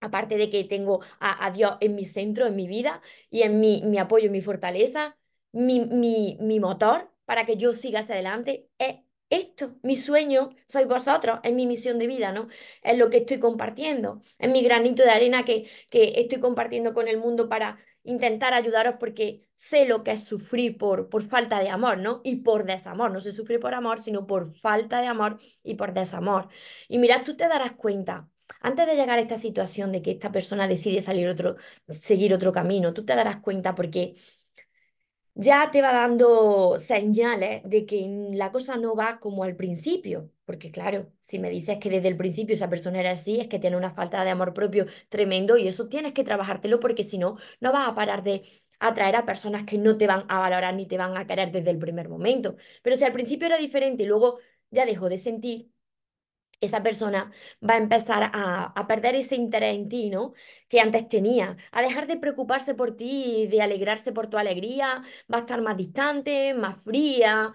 aparte 0.00 0.36
de 0.36 0.50
que 0.50 0.64
tengo 0.64 1.00
a, 1.20 1.50
Dios 1.52 1.76
en 1.80 1.94
mi 1.94 2.04
centro, 2.04 2.46
en 2.46 2.56
mi 2.56 2.66
vida 2.66 3.02
y 3.30 3.42
en 3.42 3.60
mi, 3.60 3.82
mi 3.84 3.98
apoyo, 3.98 4.30
mi 4.30 4.40
fortaleza, 4.40 5.16
mi, 5.52 5.80
mi, 5.80 6.38
mi 6.40 6.60
motor 6.60 7.12
para 7.24 7.46
que 7.46 7.56
yo 7.56 7.72
siga 7.72 8.00
hacia 8.00 8.14
adelante 8.14 8.68
es 8.78 8.96
esto, 9.32 9.74
mi 9.82 9.96
sueño, 9.96 10.50
sois 10.66 10.86
vosotros, 10.86 11.40
es 11.42 11.52
mi 11.52 11.66
misión 11.66 11.98
de 11.98 12.06
vida, 12.06 12.32
¿no? 12.32 12.48
Es 12.82 12.98
lo 12.98 13.10
que 13.10 13.18
estoy 13.18 13.38
compartiendo, 13.40 14.22
es 14.38 14.50
mi 14.50 14.62
granito 14.62 15.02
de 15.02 15.10
arena 15.10 15.44
que, 15.44 15.68
que 15.90 16.14
estoy 16.16 16.40
compartiendo 16.40 16.94
con 16.94 17.08
el 17.08 17.18
mundo 17.18 17.48
para 17.48 17.78
intentar 18.04 18.52
ayudaros 18.54 18.96
porque 18.98 19.46
sé 19.56 19.86
lo 19.86 20.02
que 20.02 20.12
es 20.12 20.24
sufrir 20.24 20.76
por, 20.76 21.08
por 21.08 21.22
falta 21.22 21.60
de 21.60 21.68
amor, 21.68 21.98
¿no? 21.98 22.20
Y 22.24 22.36
por 22.36 22.64
desamor. 22.64 23.12
No 23.12 23.20
se 23.20 23.32
sufre 23.32 23.58
por 23.58 23.74
amor, 23.74 24.00
sino 24.00 24.26
por 24.26 24.52
falta 24.52 25.00
de 25.00 25.06
amor 25.06 25.38
y 25.62 25.74
por 25.74 25.92
desamor. 25.94 26.48
Y 26.88 26.98
mirad, 26.98 27.22
tú 27.24 27.36
te 27.36 27.48
darás 27.48 27.72
cuenta, 27.72 28.28
antes 28.60 28.86
de 28.86 28.96
llegar 28.96 29.18
a 29.18 29.22
esta 29.22 29.36
situación 29.36 29.92
de 29.92 30.02
que 30.02 30.10
esta 30.12 30.32
persona 30.32 30.68
decide 30.68 31.00
salir 31.00 31.28
otro, 31.28 31.56
seguir 31.88 32.34
otro 32.34 32.52
camino, 32.52 32.92
tú 32.92 33.04
te 33.04 33.14
darás 33.14 33.40
cuenta 33.40 33.74
porque 33.74 34.14
ya 35.34 35.70
te 35.70 35.80
va 35.82 35.92
dando 35.92 36.78
señales 36.78 37.62
de 37.64 37.86
que 37.86 38.06
la 38.32 38.52
cosa 38.52 38.76
no 38.76 38.94
va 38.94 39.18
como 39.20 39.44
al 39.44 39.56
principio. 39.56 40.30
Porque 40.44 40.70
claro, 40.70 41.10
si 41.20 41.38
me 41.38 41.50
dices 41.50 41.78
que 41.78 41.88
desde 41.90 42.08
el 42.08 42.16
principio 42.16 42.54
esa 42.54 42.68
persona 42.68 43.00
era 43.00 43.12
así, 43.12 43.40
es 43.40 43.48
que 43.48 43.58
tiene 43.58 43.76
una 43.76 43.94
falta 43.94 44.22
de 44.24 44.30
amor 44.30 44.52
propio 44.54 44.86
tremendo 45.08 45.56
y 45.56 45.68
eso 45.68 45.88
tienes 45.88 46.12
que 46.12 46.24
trabajártelo 46.24 46.80
porque 46.80 47.02
si 47.04 47.18
no, 47.18 47.36
no 47.60 47.72
vas 47.72 47.88
a 47.88 47.94
parar 47.94 48.22
de 48.22 48.42
atraer 48.78 49.16
a 49.16 49.24
personas 49.24 49.64
que 49.64 49.78
no 49.78 49.96
te 49.96 50.06
van 50.06 50.24
a 50.28 50.40
valorar 50.40 50.74
ni 50.74 50.86
te 50.86 50.98
van 50.98 51.16
a 51.16 51.26
querer 51.26 51.52
desde 51.52 51.70
el 51.70 51.78
primer 51.78 52.08
momento. 52.08 52.56
Pero 52.82 52.96
si 52.96 53.04
al 53.04 53.12
principio 53.12 53.46
era 53.46 53.58
diferente 53.58 54.02
y 54.02 54.06
luego 54.06 54.38
ya 54.70 54.84
dejó 54.86 55.08
de 55.08 55.18
sentir, 55.18 55.70
esa 56.62 56.82
persona 56.82 57.30
va 57.68 57.74
a 57.74 57.76
empezar 57.78 58.22
a, 58.32 58.64
a, 58.74 58.86
perder 58.86 59.14
ese 59.16 59.36
interés 59.36 59.74
en 59.76 59.88
ti, 59.88 60.08
¿no? 60.10 60.32
Que 60.68 60.80
antes 60.80 61.08
tenía, 61.08 61.56
a 61.72 61.82
dejar 61.82 62.06
de 62.06 62.16
preocuparse 62.16 62.74
por 62.74 62.96
ti, 62.96 63.46
de 63.48 63.60
alegrarse 63.62 64.12
por 64.12 64.28
tu 64.28 64.38
alegría, 64.38 65.02
va 65.32 65.38
a 65.38 65.40
estar 65.40 65.60
más 65.60 65.76
distante, 65.76 66.54
más 66.54 66.80
fría, 66.82 67.52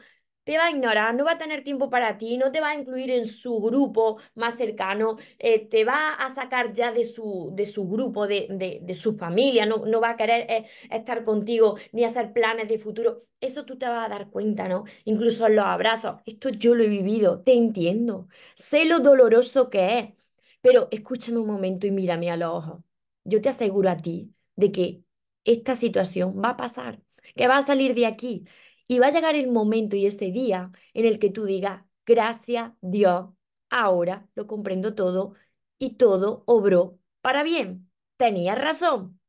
te 0.47 0.57
va 0.57 0.67
a 0.67 0.71
ignorar, 0.71 1.13
no 1.13 1.25
va 1.25 1.33
a 1.33 1.37
tener 1.37 1.61
tiempo 1.63 1.89
para 1.89 2.17
ti, 2.17 2.37
no 2.37 2.51
te 2.53 2.61
va 2.61 2.69
a 2.69 2.75
incluir 2.75 3.11
en 3.11 3.25
su 3.25 3.59
grupo 3.59 4.17
más 4.35 4.55
cercano, 4.57 5.17
eh, 5.39 5.67
te 5.67 5.83
va 5.83 6.13
a 6.13 6.29
sacar 6.33 6.71
ya 6.71 6.93
de 6.93 7.03
su, 7.03 7.51
de 7.53 7.65
su 7.65 7.85
grupo, 7.89 8.27
de, 8.27 8.47
de, 8.81 8.93
su 8.93 9.17
familia, 9.17 9.65
no, 9.65 9.85
no 9.85 9.99
va 9.99 10.11
a 10.11 10.15
querer 10.15 10.49
eh, 10.49 10.65
estar 10.89 11.25
contigo 11.25 11.75
ni 11.91 12.05
hacer 12.05 12.31
planes 12.31 12.69
de 12.69 12.77
futuro. 12.79 13.25
Eso 13.41 13.65
tú 13.65 13.77
te 13.77 13.87
vas 13.87 14.05
a 14.05 14.09
dar 14.09 14.29
cuenta, 14.29 14.69
¿no? 14.69 14.85
Incluso 15.03 15.47
en 15.47 15.57
los 15.57 15.65
abrazos. 15.65 16.21
Esto 16.25 16.49
yo 16.49 16.75
lo 16.75 16.83
he 16.83 16.87
vivido, 16.89 17.41
te 17.43 17.53
entiendo. 17.53 18.27
Sé 18.55 18.85
lo 18.85 18.99
doloroso 18.99 19.69
que 19.69 19.99
es, 19.99 20.13
pero 20.61 20.87
escúchame 20.91 21.39
un 21.39 21.47
momento 21.47 21.87
y 21.87 21.91
mírame 21.91 22.31
a 22.31 22.37
los 22.37 22.49
ojos. 22.53 22.83
Yo 23.25 23.41
te 23.41 23.49
aseguro 23.49 23.89
a 23.89 23.97
ti 23.97 24.33
de 24.55 24.71
que 24.71 25.03
esta 25.43 25.75
situación 25.75 26.41
va 26.43 26.51
a 26.51 26.57
pasar, 26.57 27.01
que 27.35 27.47
va 27.47 27.57
a 27.57 27.61
salir 27.61 27.93
de 27.95 28.05
aquí 28.05 28.45
y 28.87 28.99
va 28.99 29.07
a 29.07 29.11
llegar 29.11 29.35
el 29.35 29.47
momento 29.47 29.95
y 29.95 30.05
ese 30.05 30.31
día 30.31 30.71
en 30.93 31.05
el 31.05 31.19
que 31.19 31.29
tú 31.29 31.45
digas, 31.45 31.83
gracias 32.05 32.71
Dios, 32.81 33.27
ahora 33.69 34.27
lo 34.35 34.47
comprendo 34.47 34.95
todo 34.95 35.33
y 35.77 35.95
todo 35.95 36.43
obró 36.45 36.99
para 37.21 37.43
bien. 37.43 37.89
Tenía 38.17 38.55
razón. 38.55 39.19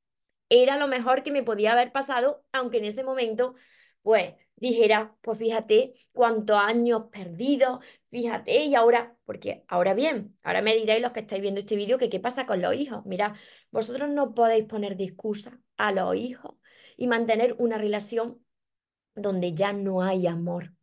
Era 0.49 0.79
lo 0.79 0.89
mejor 0.89 1.23
que 1.23 1.33
me 1.33 1.43
podía 1.43 1.73
haber 1.73 1.93
pasado, 1.93 2.45
aunque 2.53 2.79
en 2.79 2.87
ese 2.87 3.05
momento, 3.05 3.55
pues, 4.03 4.35
dijera, 4.57 5.17
pues 5.21 5.39
fíjate 5.39 5.95
cuántos 6.13 6.57
años 6.59 7.05
perdidos, 7.13 7.81
fíjate, 8.11 8.65
y 8.65 8.75
ahora, 8.75 9.17
porque 9.25 9.65
ahora 9.69 9.95
bien, 9.95 10.39
ahora 10.43 10.63
me 10.63 10.75
diréis 10.75 11.03
los 11.03 11.13
que 11.13 11.21
estáis 11.21 11.43
viendo 11.43 11.61
este 11.61 11.77
vídeo 11.77 11.99
que 11.99 12.09
qué 12.09 12.21
pasa 12.21 12.47
con 12.47 12.63
los 12.63 12.75
hijos. 12.75 13.05
Mira, 13.07 13.35
vosotros 13.71 14.09
no 14.11 14.35
podéis 14.35 14.65
poner 14.65 14.97
de 14.97 15.05
excusa 15.05 15.61
a 15.77 15.93
los 15.93 16.17
hijos 16.17 16.57
y 16.97 17.07
mantener 17.09 17.55
una 17.59 17.79
relación 17.79 18.43
donde 19.21 19.55
ya 19.55 19.73
no 19.73 20.03
hay 20.03 20.27
amor. 20.27 20.75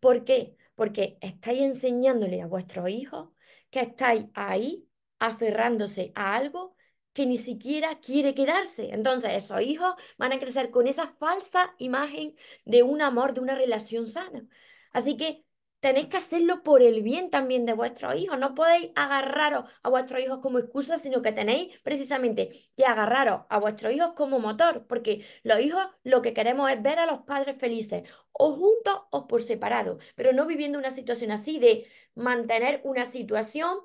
¿Por 0.00 0.24
qué? 0.24 0.56
Porque 0.74 1.18
estáis 1.20 1.60
enseñándole 1.60 2.42
a 2.42 2.46
vuestros 2.46 2.88
hijos 2.88 3.30
que 3.70 3.80
estáis 3.80 4.26
ahí 4.34 4.88
aferrándose 5.18 6.12
a 6.14 6.36
algo 6.36 6.76
que 7.12 7.26
ni 7.26 7.36
siquiera 7.36 7.98
quiere 8.00 8.34
quedarse. 8.34 8.90
Entonces, 8.92 9.32
esos 9.34 9.60
hijos 9.62 9.94
van 10.18 10.32
a 10.32 10.38
crecer 10.38 10.70
con 10.70 10.86
esa 10.86 11.08
falsa 11.18 11.74
imagen 11.78 12.36
de 12.64 12.82
un 12.84 13.02
amor, 13.02 13.34
de 13.34 13.40
una 13.40 13.56
relación 13.56 14.06
sana. 14.06 14.46
Así 14.92 15.16
que 15.16 15.44
tenéis 15.80 16.06
que 16.08 16.16
hacerlo 16.16 16.62
por 16.62 16.82
el 16.82 17.02
bien 17.02 17.30
también 17.30 17.66
de 17.66 17.72
vuestros 17.72 18.14
hijos. 18.16 18.38
No 18.38 18.54
podéis 18.54 18.90
agarraros 18.96 19.70
a 19.82 19.88
vuestros 19.90 20.20
hijos 20.20 20.38
como 20.40 20.58
excusa, 20.58 20.98
sino 20.98 21.22
que 21.22 21.32
tenéis 21.32 21.78
precisamente 21.82 22.50
que 22.76 22.84
agarraros 22.84 23.42
a 23.48 23.58
vuestros 23.58 23.92
hijos 23.94 24.12
como 24.14 24.38
motor, 24.40 24.86
porque 24.86 25.24
los 25.42 25.60
hijos 25.60 25.84
lo 26.04 26.22
que 26.22 26.32
queremos 26.34 26.70
es 26.70 26.82
ver 26.82 26.98
a 26.98 27.06
los 27.06 27.20
padres 27.20 27.56
felices, 27.58 28.02
o 28.32 28.54
juntos 28.54 29.02
o 29.10 29.26
por 29.26 29.42
separado, 29.42 29.98
pero 30.14 30.32
no 30.32 30.46
viviendo 30.46 30.78
una 30.78 30.90
situación 30.90 31.30
así 31.30 31.58
de 31.58 31.86
mantener 32.14 32.80
una 32.84 33.04
situación 33.04 33.78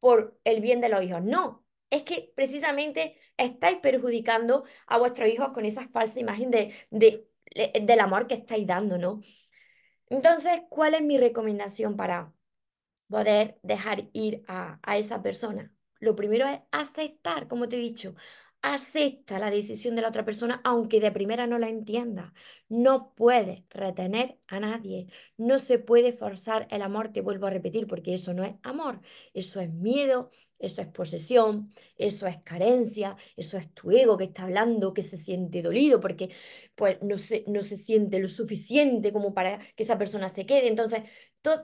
por 0.00 0.38
el 0.44 0.60
bien 0.60 0.80
de 0.80 0.88
los 0.88 1.02
hijos. 1.02 1.22
No, 1.22 1.64
es 1.90 2.02
que 2.02 2.32
precisamente 2.36 3.18
estáis 3.36 3.78
perjudicando 3.78 4.64
a 4.86 4.98
vuestros 4.98 5.28
hijos 5.28 5.50
con 5.50 5.64
esa 5.64 5.88
falsa 5.88 6.20
imagen 6.20 6.50
de, 6.50 6.74
de, 6.90 7.28
del 7.82 8.00
amor 8.00 8.26
que 8.26 8.34
estáis 8.34 8.66
dando, 8.66 8.98
¿no? 8.98 9.20
Entonces, 10.08 10.62
¿cuál 10.68 10.94
es 10.94 11.02
mi 11.02 11.18
recomendación 11.18 11.96
para 11.96 12.32
poder 13.08 13.58
dejar 13.62 14.08
ir 14.12 14.44
a, 14.48 14.78
esa 14.96 15.22
persona? 15.22 15.72
Lo 15.98 16.14
primero 16.14 16.46
es 16.46 16.60
aceptar, 16.70 17.48
como 17.48 17.68
te 17.68 17.76
he 17.76 17.80
dicho, 17.80 18.14
acepta 18.62 19.38
la 19.38 19.50
decisión 19.50 19.94
de 19.94 20.02
la 20.02 20.08
otra 20.08 20.24
persona, 20.24 20.60
aunque 20.64 21.00
de 21.00 21.12
primera 21.12 21.46
no 21.46 21.58
la 21.58 21.68
entienda. 21.68 22.34
No 22.68 23.14
puedes 23.14 23.62
retener 23.70 24.38
a 24.48 24.60
nadie. 24.60 25.06
No 25.36 25.58
se 25.58 25.78
puede 25.78 26.12
forzar 26.12 26.66
el 26.70 26.82
amor, 26.82 27.12
te 27.12 27.20
vuelvo 27.20 27.46
a 27.46 27.50
repetir, 27.50 27.86
porque 27.86 28.14
eso 28.14 28.34
no 28.34 28.44
es 28.44 28.54
amor. 28.62 29.00
Eso 29.34 29.60
es 29.60 29.72
miedo, 29.72 30.30
eso 30.58 30.82
es 30.82 30.88
posesión, 30.88 31.70
eso 31.96 32.26
es 32.26 32.38
carencia, 32.42 33.16
eso 33.36 33.58
es 33.58 33.72
tu 33.74 33.90
ego 33.90 34.16
que 34.16 34.24
está 34.24 34.44
hablando, 34.44 34.94
que 34.94 35.02
se 35.02 35.16
siente 35.16 35.62
dolido 35.62 36.00
porque 36.00 36.30
pues, 36.74 36.98
no, 37.02 37.18
se, 37.18 37.44
no 37.46 37.62
se 37.62 37.76
siente 37.76 38.18
lo 38.18 38.28
suficiente 38.28 39.12
como 39.12 39.34
para 39.34 39.58
que 39.76 39.82
esa 39.82 39.98
persona 39.98 40.28
se 40.28 40.46
quede. 40.46 40.68
Entonces, 40.68 41.02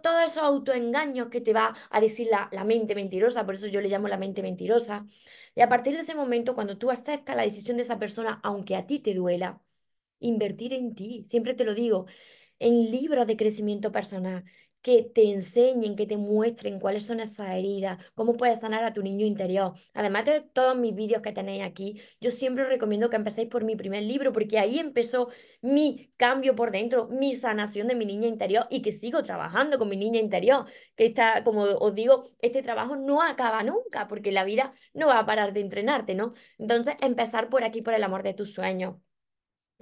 todos 0.00 0.22
esos 0.24 0.42
autoengaños 0.44 1.28
que 1.28 1.40
te 1.40 1.52
va 1.52 1.76
a 1.90 2.00
decir 2.00 2.28
la, 2.30 2.48
la 2.52 2.64
mente 2.64 2.94
mentirosa, 2.94 3.44
por 3.46 3.54
eso 3.54 3.66
yo 3.68 3.80
le 3.80 3.88
llamo 3.88 4.08
la 4.08 4.16
mente 4.18 4.42
mentirosa. 4.42 5.06
Y 5.54 5.60
a 5.60 5.68
partir 5.68 5.94
de 5.94 6.00
ese 6.00 6.14
momento, 6.14 6.54
cuando 6.54 6.78
tú 6.78 6.90
aceptas 6.90 7.36
la 7.36 7.42
decisión 7.42 7.76
de 7.76 7.82
esa 7.84 7.98
persona, 7.98 8.40
aunque 8.42 8.76
a 8.76 8.86
ti 8.86 8.98
te 9.00 9.14
duela, 9.14 9.60
invertir 10.20 10.72
en 10.72 10.94
ti, 10.94 11.24
siempre 11.28 11.54
te 11.54 11.64
lo 11.64 11.74
digo, 11.74 12.06
en 12.58 12.90
libros 12.90 13.26
de 13.26 13.36
crecimiento 13.36 13.92
personal, 13.92 14.44
que 14.82 15.02
te 15.04 15.24
enseñen, 15.30 15.96
que 15.96 16.06
te 16.06 16.16
muestren 16.16 16.80
cuáles 16.80 17.06
son 17.06 17.20
esas 17.20 17.50
heridas, 17.50 17.98
cómo 18.14 18.34
puedes 18.36 18.60
sanar 18.60 18.84
a 18.84 18.92
tu 18.92 19.02
niño 19.02 19.24
interior. 19.24 19.74
Además 19.94 20.24
de 20.24 20.40
todos 20.40 20.76
mis 20.76 20.94
vídeos 20.94 21.22
que 21.22 21.32
tenéis 21.32 21.62
aquí, 21.62 22.00
yo 22.20 22.30
siempre 22.30 22.64
os 22.64 22.70
recomiendo 22.70 23.08
que 23.08 23.16
empecéis 23.16 23.48
por 23.48 23.64
mi 23.64 23.76
primer 23.76 24.02
libro, 24.02 24.32
porque 24.32 24.58
ahí 24.58 24.78
empezó 24.78 25.28
mi 25.60 26.12
cambio 26.16 26.54
por 26.56 26.72
dentro, 26.72 27.08
mi 27.08 27.34
sanación 27.34 27.88
de 27.88 27.94
mi 27.94 28.04
niña 28.06 28.28
interior 28.28 28.66
y 28.70 28.82
que 28.82 28.92
sigo 28.92 29.22
trabajando 29.22 29.78
con 29.78 29.88
mi 29.88 29.96
niña 29.96 30.20
interior, 30.20 30.66
que 30.96 31.06
está, 31.06 31.44
como 31.44 31.62
os 31.62 31.94
digo, 31.94 32.30
este 32.40 32.62
trabajo 32.62 32.96
no 32.96 33.22
acaba 33.22 33.62
nunca, 33.62 34.08
porque 34.08 34.32
la 34.32 34.44
vida 34.44 34.74
no 34.94 35.06
va 35.08 35.20
a 35.20 35.26
parar 35.26 35.52
de 35.52 35.60
entrenarte, 35.60 36.14
¿no? 36.14 36.34
Entonces, 36.58 36.94
empezar 37.00 37.48
por 37.48 37.64
aquí, 37.64 37.82
por 37.82 37.94
el 37.94 38.02
amor 38.02 38.22
de 38.22 38.34
tus 38.34 38.52
sueños 38.52 38.96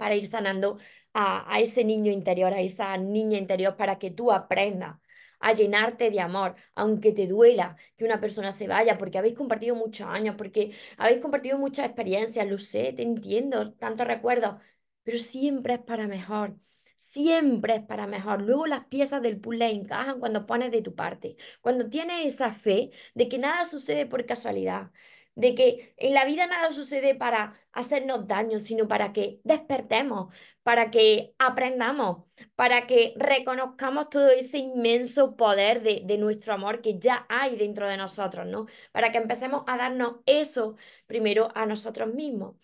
para 0.01 0.15
ir 0.15 0.25
sanando 0.25 0.79
a, 1.13 1.59
ese 1.59 1.83
niño 1.83 2.11
interior, 2.11 2.53
a 2.53 2.61
esa 2.61 2.95
niña 2.97 3.37
interior, 3.37 3.75
para 3.77 3.99
que 3.99 4.11
tú 4.11 4.31
aprendas 4.31 4.97
a 5.39 5.53
llenarte 5.53 6.11
de 6.11 6.19
amor, 6.21 6.55
aunque 6.75 7.11
te 7.13 7.27
duela 7.27 7.75
que 7.97 8.05
una 8.05 8.19
persona 8.21 8.51
se 8.51 8.67
vaya, 8.67 8.97
porque 8.97 9.17
habéis 9.17 9.35
compartido 9.35 9.75
muchos 9.75 10.07
años, 10.07 10.35
porque 10.37 10.73
habéis 10.97 11.19
compartido 11.19 11.57
muchas 11.57 11.87
experiencias, 11.87 12.47
lo 12.47 12.57
sé, 12.59 12.93
te 12.93 13.03
entiendo, 13.03 13.73
tantos 13.73 14.07
recuerdos, 14.07 14.55
pero 15.03 15.17
siempre 15.17 15.73
es 15.75 15.79
para 15.79 16.07
mejor. 16.07 16.57
Siempre 16.95 17.75
es 17.77 17.81
para 17.83 18.05
mejor. 18.07 18.41
Luego 18.43 18.67
las 18.67 18.85
piezas 18.85 19.21
del 19.23 19.39
puzzle 19.39 19.71
encajan 19.71 20.19
cuando 20.19 20.45
pones 20.45 20.71
de 20.71 20.83
tu 20.83 20.93
parte, 20.95 21.35
cuando 21.61 21.89
tienes 21.89 22.25
esa 22.25 22.53
fe 22.53 22.91
de 23.15 23.27
que 23.27 23.39
nada 23.39 23.65
sucede 23.65 24.05
por 24.05 24.23
casualidad, 24.27 24.91
de 25.35 25.55
que 25.55 25.93
en 25.97 26.13
la 26.13 26.25
vida 26.25 26.45
nada 26.47 26.71
sucede 26.71 27.15
para 27.15 27.59
hacernos 27.71 28.27
daño, 28.27 28.59
sino 28.59 28.87
para 28.87 29.13
que 29.13 29.39
despertemos, 29.43 30.33
para 30.63 30.91
que 30.91 31.33
aprendamos, 31.39 32.25
para 32.55 32.85
que 32.87 33.13
reconozcamos 33.17 34.09
todo 34.09 34.29
ese 34.29 34.57
inmenso 34.59 35.35
poder 35.35 35.81
de, 35.81 36.01
de, 36.05 36.17
nuestro 36.17 36.53
amor 36.53 36.81
que 36.81 36.99
ya 36.99 37.25
hay 37.29 37.55
dentro 37.55 37.87
de 37.87 37.97
nosotros, 37.97 38.45
¿no? 38.47 38.67
Para 38.91 39.11
que 39.11 39.17
empecemos 39.19 39.63
a 39.67 39.77
darnos 39.77 40.17
eso 40.25 40.75
primero 41.07 41.49
a 41.55 41.65
nosotros 41.65 42.13
mismos. 42.13 42.55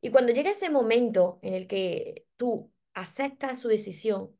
Y 0.00 0.10
cuando 0.10 0.32
llega 0.32 0.50
ese 0.50 0.70
momento 0.70 1.38
en 1.42 1.54
el 1.54 1.66
que 1.66 2.26
tú 2.36 2.72
aceptas 2.94 3.60
su 3.60 3.68
decisión, 3.68 4.36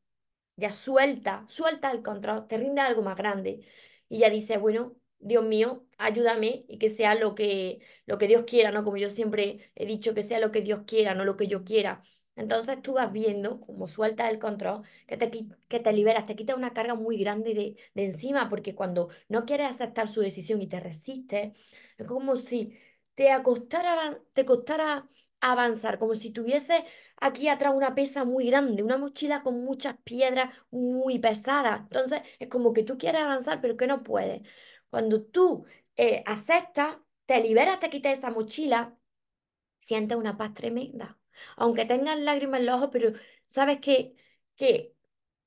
ya 0.55 0.71
suelta, 0.73 1.45
suelta 1.49 1.91
el 1.91 2.03
control, 2.03 2.47
te 2.47 2.57
rinde 2.57 2.81
algo 2.81 3.01
más 3.01 3.17
grande 3.17 3.65
y 4.09 4.19
ya 4.19 4.29
dice, 4.29 4.57
bueno, 4.57 4.95
Dios 5.21 5.43
mío, 5.45 5.85
ayúdame 5.97 6.65
y 6.67 6.77
que 6.79 6.89
sea 6.89 7.15
lo 7.15 7.35
que, 7.35 7.79
lo 8.05 8.17
que 8.17 8.27
Dios 8.27 8.43
quiera, 8.45 8.71
¿no? 8.71 8.83
Como 8.83 8.97
yo 8.97 9.09
siempre 9.09 9.71
he 9.75 9.85
dicho, 9.85 10.13
que 10.13 10.23
sea 10.23 10.39
lo 10.39 10.51
que 10.51 10.61
Dios 10.61 10.81
quiera, 10.87 11.13
no 11.15 11.25
lo 11.25 11.37
que 11.37 11.47
yo 11.47 11.63
quiera. 11.63 12.01
Entonces 12.35 12.81
tú 12.81 12.93
vas 12.93 13.11
viendo 13.11 13.59
como 13.61 13.87
sueltas 13.87 14.29
el 14.31 14.39
control, 14.39 14.83
que 15.07 15.17
te, 15.17 15.29
que 15.67 15.79
te 15.79 15.93
liberas, 15.93 16.25
te 16.25 16.35
quita 16.35 16.55
una 16.55 16.73
carga 16.73 16.95
muy 16.95 17.17
grande 17.17 17.53
de, 17.53 17.75
de 17.93 18.05
encima, 18.05 18.49
porque 18.49 18.73
cuando 18.73 19.09
no 19.29 19.45
quieres 19.45 19.69
aceptar 19.69 20.07
su 20.07 20.21
decisión 20.21 20.61
y 20.61 20.67
te 20.67 20.79
resistes, 20.79 21.51
es 21.97 22.07
como 22.07 22.35
si 22.35 22.77
te, 23.15 23.31
acostara, 23.31 24.19
te 24.33 24.45
costara 24.45 25.07
avanzar, 25.41 25.99
como 25.99 26.13
si 26.15 26.31
tuviese 26.31 26.85
aquí 27.17 27.47
atrás 27.47 27.73
una 27.75 27.95
pesa 27.95 28.23
muy 28.23 28.47
grande, 28.47 28.83
una 28.83 28.97
mochila 28.97 29.41
con 29.43 29.63
muchas 29.63 29.97
piedras 30.03 30.53
muy 30.71 31.19
pesadas. 31.19 31.81
Entonces 31.81 32.21
es 32.39 32.47
como 32.47 32.73
que 32.73 32.83
tú 32.83 32.97
quieres 32.97 33.21
avanzar, 33.21 33.61
pero 33.61 33.77
que 33.77 33.87
no 33.87 34.03
puedes. 34.03 34.41
Cuando 34.91 35.23
tú 35.23 35.65
eh, 35.97 36.23
aceptas, 36.27 36.97
te 37.25 37.41
liberas, 37.41 37.79
te 37.79 37.89
quitas 37.89 38.19
esa 38.19 38.29
mochila, 38.31 38.95
sientes 39.79 40.17
una 40.17 40.37
paz 40.37 40.53
tremenda. 40.53 41.19
Aunque 41.57 41.85
tengas 41.85 42.19
lágrimas 42.19 42.59
en 42.61 42.67
los 42.67 42.75
ojos, 42.75 42.89
pero 42.91 43.13
sabes 43.47 43.79
que, 43.79 44.15
que 44.55 44.93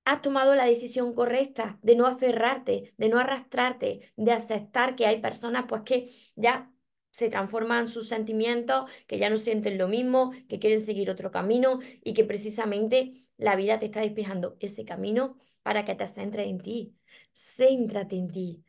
has 0.04 0.22
tomado 0.22 0.54
la 0.54 0.64
decisión 0.66 1.14
correcta 1.14 1.78
de 1.82 1.96
no 1.96 2.06
aferrarte, 2.06 2.94
de 2.96 3.08
no 3.08 3.18
arrastrarte, 3.18 4.12
de 4.16 4.32
aceptar 4.32 4.96
que 4.96 5.06
hay 5.06 5.20
personas 5.20 5.66
pues 5.68 5.82
que 5.82 6.12
ya 6.36 6.72
se 7.10 7.28
transforman 7.30 7.86
sus 7.88 8.08
sentimientos, 8.08 8.90
que 9.06 9.18
ya 9.18 9.30
no 9.30 9.36
sienten 9.36 9.78
lo 9.78 9.88
mismo, 9.88 10.32
que 10.48 10.58
quieren 10.58 10.80
seguir 10.80 11.10
otro 11.10 11.30
camino 11.30 11.80
y 12.02 12.14
que 12.14 12.24
precisamente 12.24 13.26
la 13.36 13.56
vida 13.56 13.78
te 13.78 13.86
está 13.86 14.00
despejando 14.00 14.56
ese 14.60 14.84
camino 14.84 15.36
para 15.62 15.84
que 15.84 15.94
te 15.94 16.06
centres 16.06 16.48
en 16.48 16.60
ti. 16.60 16.96
Céntrate 17.34 18.16
en 18.16 18.30
ti 18.30 18.64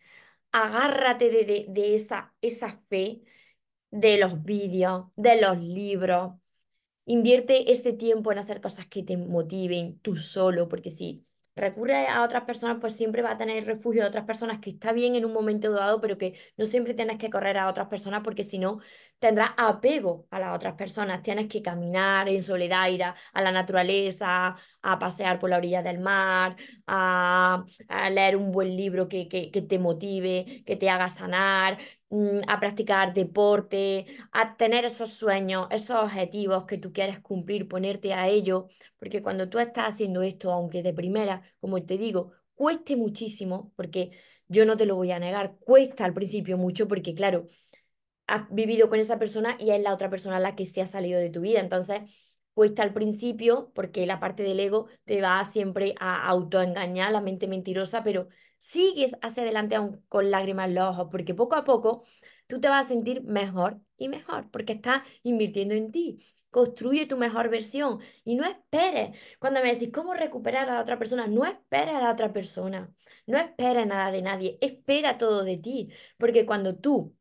agárrate 0.56 1.30
de, 1.30 1.66
de, 1.68 1.96
esa, 1.96 2.34
esa 2.42 2.82
fe 2.90 3.22
de 3.92 4.18
los 4.18 4.44
vídeos, 4.44 5.08
de 5.16 5.42
los 5.42 5.60
libros. 5.60 6.34
Invierte 7.06 7.72
ese 7.72 7.94
tiempo 7.94 8.32
en 8.32 8.40
hacer 8.40 8.62
cosas 8.62 8.88
que 8.88 9.04
te 9.04 9.18
motiven 9.18 10.00
tú 10.00 10.16
solo, 10.16 10.70
porque 10.70 10.90
si 10.90 11.26
recurre 11.56 12.08
a 12.08 12.24
otras 12.24 12.46
personas, 12.46 12.78
pues 12.82 12.96
siempre 12.96 13.22
va 13.22 13.32
a 13.32 13.38
tener 13.38 13.66
refugio 13.66 14.04
de 14.04 14.08
otras 14.10 14.26
personas, 14.26 14.60
que 14.60 14.72
está 14.72 14.94
bien 14.94 15.16
en 15.16 15.26
un 15.26 15.34
momento 15.34 15.72
dado, 15.72 16.02
pero 16.02 16.18
que 16.18 16.36
no 16.58 16.66
siempre 16.66 16.94
tienes 16.94 17.18
que 17.18 17.30
correr 17.30 17.58
a 17.58 17.70
otras 17.70 17.88
personas, 17.88 18.22
porque 18.24 18.44
si 18.44 18.58
no, 18.58 18.80
tendrás 19.20 19.52
apego 19.58 20.28
a 20.30 20.40
las 20.40 20.56
otras 20.56 20.76
personas. 20.76 21.22
Tienes 21.22 21.48
que 21.48 21.62
caminar 21.62 22.30
en 22.30 22.42
soledad, 22.42 22.90
ir 22.90 23.04
a, 23.04 23.16
la 23.34 23.52
naturaleza, 23.52 24.56
a 24.82 25.00
pasear 25.00 25.40
por 25.40 25.50
la 25.50 25.58
orilla 25.58 25.82
del 25.82 26.00
mar, 26.00 26.56
a, 26.88 27.66
leer 28.12 28.38
un 28.38 28.52
buen 28.52 28.76
libro 28.76 29.08
que, 29.08 29.28
que, 29.28 29.52
que 29.52 29.62
te 29.62 29.80
motive, 29.80 30.64
que 30.66 30.76
te 30.76 30.90
haga 30.90 31.10
sanar, 31.10 31.78
mm, 32.10 32.42
a 32.48 32.60
practicar 32.60 33.14
deporte, 33.14 34.06
a 34.32 34.56
tener 34.58 34.86
esos 34.86 35.12
sueños, 35.12 35.68
esos 35.72 35.98
objetivos 35.98 36.66
que 36.66 36.78
tú 36.78 36.94
quieres 36.94 37.20
cumplir, 37.20 37.68
ponerte 37.68 38.14
a 38.14 38.28
ello, 38.28 38.68
porque 38.98 39.22
cuando 39.22 39.50
tú 39.50 39.60
estás 39.60 39.94
haciendo 39.94 40.22
esto, 40.24 40.52
aunque 40.52 40.84
de 40.84 40.94
primera, 40.94 41.42
como 41.60 41.82
te 41.84 41.98
digo, 41.98 42.32
cueste 42.56 42.96
muchísimo, 42.96 43.72
porque 43.76 44.12
yo 44.48 44.66
no 44.66 44.78
te 44.78 44.86
lo 44.86 44.96
voy 44.96 45.12
a 45.12 45.20
negar, 45.20 45.58
cuesta 45.60 46.06
al 46.06 46.14
principio 46.14 46.58
mucho, 46.58 46.88
porque 46.88 47.16
claro, 47.16 47.48
has 48.28 48.50
vivido 48.50 48.90
con 48.90 49.00
esa 49.00 49.20
persona 49.20 49.56
y 49.60 49.72
es 49.72 49.82
la 49.82 49.94
otra 49.94 50.10
persona 50.10 50.40
la 50.40 50.56
que 50.56 50.66
se 50.66 50.82
ha 50.82 50.86
salido 50.86 51.20
de 51.20 51.30
tu 51.30 51.42
vida. 51.42 51.60
Entonces, 51.60 52.02
cuesta 52.54 52.84
al 52.84 52.94
principio, 52.94 53.72
porque 53.76 54.06
la 54.06 54.20
parte 54.20 54.44
del 54.44 54.60
ego 54.60 54.88
te 55.06 55.22
va 55.22 55.44
siempre 55.46 55.96
a 56.00 56.28
autoengañar, 56.28 57.12
la 57.12 57.22
mente 57.22 57.48
mentirosa, 57.48 58.04
pero 58.04 58.28
sigues 58.58 59.16
hacia 59.22 59.44
adelante 59.44 59.76
aún 59.76 60.04
con 60.08 60.32
lágrimas 60.32 60.68
en 60.70 60.76
los 60.76 60.90
ojos, 60.90 61.08
porque 61.12 61.34
poco 61.34 61.56
a 61.56 61.64
poco 61.64 62.04
tú 62.48 62.60
te 62.60 62.70
vas 62.70 62.86
a 62.86 62.90
sentir 62.90 63.24
mejor 63.24 63.80
y 63.98 64.08
mejor, 64.10 64.50
porque 64.52 64.74
estás 64.74 65.04
invirtiendo 65.24 65.76
en 65.76 65.92
ti. 65.92 66.24
construye 66.50 67.06
tu 67.06 67.18
mejor 67.18 67.50
versión 67.50 68.00
y 68.24 68.36
no 68.36 68.46
esperes. 68.46 69.18
Cuando 69.40 69.62
me 69.62 69.74
decís 69.74 69.90
cómo 69.94 70.14
recuperar 70.14 70.70
a 70.70 70.76
la 70.76 70.82
otra 70.82 70.98
persona, 70.98 71.28
no 71.28 71.44
esperes 71.46 71.94
a 71.96 72.02
la 72.02 72.12
otra 72.12 72.32
persona, 72.32 72.90
no 73.28 73.38
esperes 73.38 73.86
nada 73.88 74.10
de 74.12 74.22
nadie, 74.22 74.58
espera 74.62 75.18
todo 75.18 75.44
de 75.44 75.58
ti, 75.58 75.90
porque 76.18 76.46
cuando 76.46 76.76
tú 76.78 77.14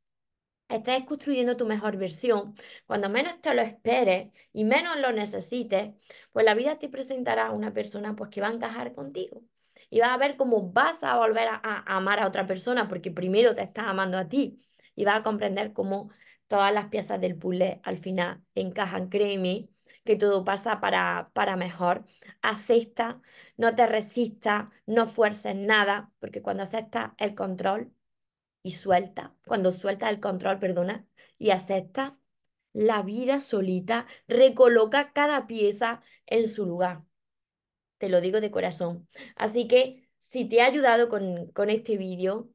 estás 0.68 1.03
construyendo 1.05 1.57
tu 1.57 1.66
mejor 1.66 1.96
versión, 1.96 2.55
cuando 2.87 3.09
menos 3.09 3.40
te 3.40 3.55
lo 3.55 3.62
esperes 3.62 4.31
y 4.53 4.64
menos 4.64 4.98
lo 4.98 5.12
necesites, 5.12 5.94
pues 6.33 6.44
la 6.44 6.55
vida 6.55 6.79
te 6.79 6.88
presentará 6.88 7.50
una 7.50 7.72
persona 7.72 8.14
pues 8.16 8.31
que 8.31 8.40
va 8.40 8.48
a 8.48 8.53
encajar 8.53 8.92
contigo. 8.92 9.42
Y 9.90 10.00
vas 10.00 10.11
a 10.11 10.16
ver 10.16 10.37
cómo 10.37 10.72
vas 10.72 11.05
a 11.05 11.16
volver 11.18 11.48
a, 11.48 11.61
a 11.62 11.96
amar 11.96 12.20
a 12.20 12.27
otra 12.27 12.46
persona 12.46 12.88
porque 12.88 13.11
primero 13.11 13.55
te 13.55 13.62
estás 13.62 13.87
amando 13.87 14.18
a 14.18 14.29
ti 14.29 14.59
y 14.96 15.05
vas 15.05 15.20
a 15.20 15.22
comprender 15.22 15.72
cómo 15.72 16.11
todas 16.46 16.72
las 16.72 16.88
piezas 16.88 17.20
del 17.20 17.37
puzzle 17.37 17.81
al 17.85 17.98
final 17.98 18.42
encajan. 18.55 19.09
Créeme 19.09 19.68
que 20.05 20.16
todo 20.16 20.44
pasa 20.44 20.81
para, 20.81 21.31
para 21.33 21.57
mejor. 21.57 22.05
Acepta, 22.42 23.20
no 23.57 23.74
te 23.74 23.87
resistas, 23.87 24.68
no 24.87 25.07
fuerces 25.07 25.57
nada, 25.57 26.11
porque 26.20 26.42
cuando 26.42 26.62
aceptas 26.62 27.12
el 27.18 27.35
control 27.35 27.92
y 28.64 28.72
suelta, 28.72 29.37
cuando 29.46 29.70
suelta 29.72 30.11
el 30.11 30.18
control, 30.20 30.59
perdona, 30.59 31.07
y 31.38 31.50
acepta, 31.50 32.18
la 32.72 33.03
vida 33.03 33.40
solita 33.40 34.07
recoloca 34.27 35.12
cada 35.12 35.46
pieza 35.46 36.03
en 36.27 36.48
su 36.48 36.66
lugar. 36.66 37.05
Te 37.98 38.09
lo 38.09 38.20
digo 38.20 38.40
de 38.40 38.50
corazón. 38.50 39.09
Así 39.37 39.68
que 39.68 40.09
si 40.18 40.46
te 40.48 40.61
ha 40.62 40.66
ayudado 40.66 41.09
con, 41.09 41.48
con 41.53 41.70
este 41.70 41.96
vídeo 41.96 42.50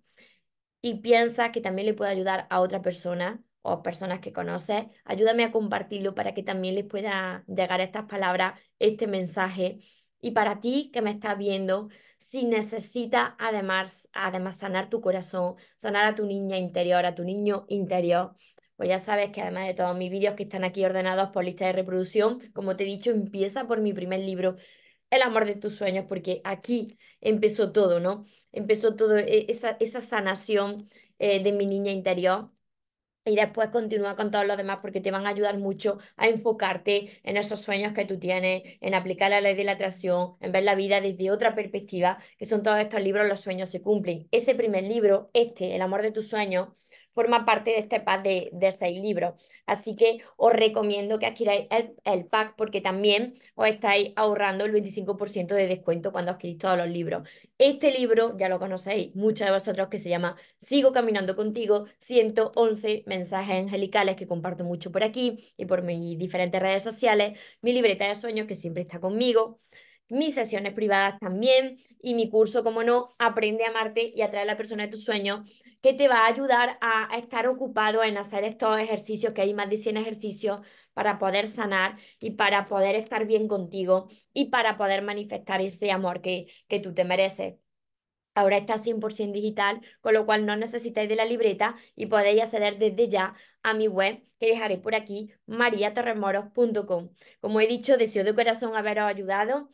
y 0.82 1.02
piensas 1.02 1.52
que 1.52 1.62
también 1.62 1.86
le 1.88 1.94
puede 1.94 2.12
ayudar 2.12 2.48
a 2.50 2.62
otra 2.62 2.82
persona, 2.82 3.44
o 3.62 3.84
personas 3.84 4.20
que 4.20 4.34
conoces, 4.34 4.86
ayúdame 5.06 5.44
a 5.44 5.52
compartirlo 5.52 6.16
para 6.16 6.34
que 6.34 6.44
también 6.44 6.76
les 6.76 6.86
pueda 6.86 7.44
llegar 7.48 7.82
estas 7.82 8.06
palabras, 8.06 8.60
este 8.80 9.08
mensaje. 9.08 9.80
Y 10.22 10.32
para 10.32 10.60
ti 10.60 10.90
que 10.94 11.02
me 11.02 11.12
estás 11.12 11.38
viendo, 11.38 11.90
si 12.18 12.46
necesitas 12.46 13.34
además, 13.40 14.10
además 14.14 14.58
sanar 14.58 14.90
tu 14.90 15.02
corazón, 15.02 15.56
sanar 15.78 16.06
a 16.06 16.16
tu 16.16 16.26
niña 16.26 16.58
interior, 16.58 17.06
a 17.06 17.16
tu 17.16 17.24
niño 17.24 17.66
interior, 17.70 18.36
pues 18.76 18.90
ya 18.90 19.00
sabes 19.00 19.32
que 19.32 19.42
además 19.42 19.68
de 19.68 19.74
todos 19.74 19.98
mis 19.98 20.12
vídeos 20.12 20.36
que 20.36 20.44
están 20.44 20.64
aquí 20.64 20.84
ordenados 20.86 21.30
por 21.32 21.44
lista 21.44 21.66
de 21.66 21.74
reproducción, 21.74 22.40
como 22.54 22.76
te 22.76 22.84
he 22.84 22.88
dicho, 22.88 23.12
empieza 23.12 23.68
por 23.68 23.82
mi 23.82 23.94
primer 23.94 24.22
libro, 24.22 24.56
El 25.10 25.22
amor 25.24 25.46
de 25.46 25.56
tus 25.56 25.76
sueños, 25.76 26.06
porque 26.08 26.42
aquí 26.44 26.98
empezó 27.22 27.72
todo, 27.72 28.00
¿no? 28.00 28.26
Empezó 28.52 28.96
todo 28.96 29.18
e, 29.18 29.46
esa, 29.50 29.78
esa 29.80 30.02
sanación 30.02 30.86
eh, 31.20 31.44
de 31.44 31.52
mi 31.52 31.66
niña 31.66 31.92
interior 31.92 32.52
y 33.30 33.36
después 33.36 33.70
continúa 33.70 34.16
con 34.16 34.32
todos 34.32 34.48
los 34.48 34.58
demás 34.58 34.80
porque 34.82 35.02
te 35.02 35.12
van 35.12 35.28
a 35.28 35.30
ayudar 35.30 35.58
mucho 35.60 36.00
a 36.18 36.28
enfocarte 36.28 37.20
en 37.24 37.38
esos 37.38 37.62
sueños 37.62 37.94
que 37.94 38.06
tú 38.06 38.18
tienes, 38.18 38.64
en 38.82 38.96
aplicar 38.96 39.30
la 39.30 39.40
ley 39.40 39.56
de 39.56 39.64
la 39.64 39.74
atracción, 39.74 40.36
en 40.42 40.52
ver 40.52 40.64
la 40.64 40.74
vida 40.76 41.00
desde 41.00 41.30
otra 41.30 41.54
perspectiva, 41.54 42.18
que 42.40 42.46
son 42.46 42.64
todos 42.64 42.80
estos 42.80 43.02
libros, 43.02 43.28
los 43.28 43.42
sueños 43.42 43.70
se 43.70 43.82
cumplen. 43.84 44.28
Ese 44.32 44.56
primer 44.56 44.84
libro, 44.84 45.30
este, 45.34 45.76
El 45.76 45.82
amor 45.84 46.02
de 46.02 46.12
tus 46.12 46.28
sueños, 46.28 46.70
forma 47.20 47.44
parte 47.44 47.72
de 47.72 47.80
este 47.80 48.00
pack 48.00 48.24
de, 48.24 48.72
seis 48.72 49.02
libros. 49.02 49.34
Así 49.66 49.98
que 49.98 50.20
os 50.38 50.54
recomiendo 50.54 51.20
que 51.20 51.26
adquiráis 51.26 51.68
el, 52.06 52.26
pack 52.28 52.56
porque 52.56 52.80
también 52.80 53.34
os 53.56 53.68
estáis 53.68 54.14
ahorrando 54.16 54.64
el 54.64 54.72
25% 54.72 55.48
de 55.54 55.68
descuento 55.68 56.14
cuando 56.14 56.32
adquirís 56.32 56.60
todos 56.60 56.78
los 56.78 56.88
libros. 56.88 57.28
Este 57.58 57.92
libro, 57.92 58.38
ya 58.38 58.48
lo 58.48 58.58
conocéis, 58.58 59.14
muchos 59.16 59.46
de 59.48 59.52
vosotros, 59.52 59.90
que 59.90 60.00
se 60.00 60.08
llama 60.08 60.38
Sigo 60.60 60.94
caminando 60.94 61.36
contigo, 61.36 61.88
111 61.98 63.04
mensajes 63.06 63.56
angelicales 63.66 64.16
que 64.16 64.26
comparto 64.26 64.64
mucho 64.64 64.90
por 64.90 65.04
aquí 65.04 65.54
y 65.58 65.66
por 65.66 65.82
mis 65.82 66.18
diferentes 66.18 66.62
redes 66.62 66.84
sociales, 66.84 67.38
mi 67.62 67.74
libreta 67.74 68.08
de 68.08 68.16
sueños 68.16 68.48
que 68.48 68.56
siempre 68.56 68.82
está 68.84 69.02
conmigo 69.02 69.58
mis 70.10 70.36
sesiones 70.36 70.74
privadas 70.74 71.20
también 71.20 71.78
y 72.02 72.14
mi 72.14 72.30
curso, 72.30 72.64
como 72.64 72.84
no, 72.84 73.16
Aprende 73.20 73.66
a 73.66 73.70
amarte 73.70 74.12
y 74.16 74.22
atraer 74.22 74.44
a 74.44 74.52
la 74.54 74.58
persona 74.58 74.84
de 74.84 74.90
tus 74.90 75.04
sueños, 75.04 75.48
que 75.82 75.94
te 75.94 76.08
va 76.08 76.26
a 76.26 76.28
ayudar 76.28 76.78
a, 76.82 77.18
estar 77.18 77.48
ocupado 77.48 78.04
en 78.04 78.18
hacer 78.18 78.44
estos 78.44 78.80
ejercicios, 78.80 79.34
que 79.34 79.42
hay 79.42 79.54
más 79.54 79.70
de 79.70 79.78
100 79.78 79.98
ejercicios 79.98 80.60
para 80.94 81.20
poder 81.20 81.48
sanar 81.48 81.98
y 82.20 82.32
para 82.32 82.66
poder 82.66 82.96
estar 82.96 83.26
bien 83.26 83.48
contigo 83.48 84.10
y 84.34 84.46
para 84.46 84.78
poder 84.78 85.02
manifestar 85.02 85.62
ese 85.62 85.92
amor 85.92 86.22
que, 86.22 86.48
que 86.68 86.80
tú 86.80 86.94
te 86.94 87.06
mereces. 87.06 87.56
Ahora 88.36 88.58
está 88.58 88.78
100% 88.78 89.34
digital, 89.34 89.82
con 90.02 90.14
lo 90.14 90.26
cual 90.26 90.46
no 90.46 90.56
necesitáis 90.56 91.10
de 91.10 91.16
la 91.16 91.26
libreta 91.26 91.76
y 91.96 92.06
podéis 92.06 92.42
acceder 92.42 92.78
desde 92.78 93.10
ya 93.10 93.36
a 93.64 93.74
mi 93.74 93.88
web 93.88 94.22
que 94.40 94.48
dejaré 94.48 94.78
por 94.78 94.96
aquí, 94.96 95.32
mariatorremoros.com. 95.48 97.10
Como 97.42 97.60
he 97.60 97.68
dicho, 97.68 97.98
deseo 97.98 98.24
de 98.24 98.34
corazón 98.36 98.76
haberos 98.76 99.06
ayudado 99.06 99.70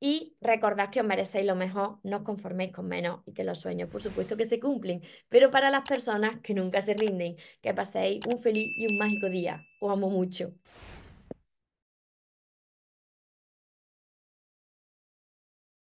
y 0.00 0.36
recordad 0.40 0.90
que 0.90 1.00
os 1.00 1.06
merecéis 1.06 1.46
lo 1.46 1.56
mejor, 1.56 1.98
no 2.02 2.18
os 2.18 2.22
conforméis 2.22 2.72
con 2.72 2.86
menos 2.86 3.20
y 3.26 3.32
que 3.32 3.44
los 3.44 3.58
sueños, 3.58 3.88
por 3.88 4.02
supuesto, 4.02 4.36
que 4.36 4.44
se 4.44 4.60
cumplen. 4.60 5.02
Pero 5.28 5.50
para 5.50 5.70
las 5.70 5.82
personas 5.82 6.40
que 6.42 6.54
nunca 6.54 6.82
se 6.82 6.94
rinden, 6.94 7.36
que 7.62 7.74
paséis 7.74 8.20
un 8.26 8.38
feliz 8.38 8.68
y 8.76 8.86
un 8.86 8.98
mágico 8.98 9.28
día. 9.28 9.64
Os 9.80 9.92
amo 9.92 10.10
mucho. 10.10 10.52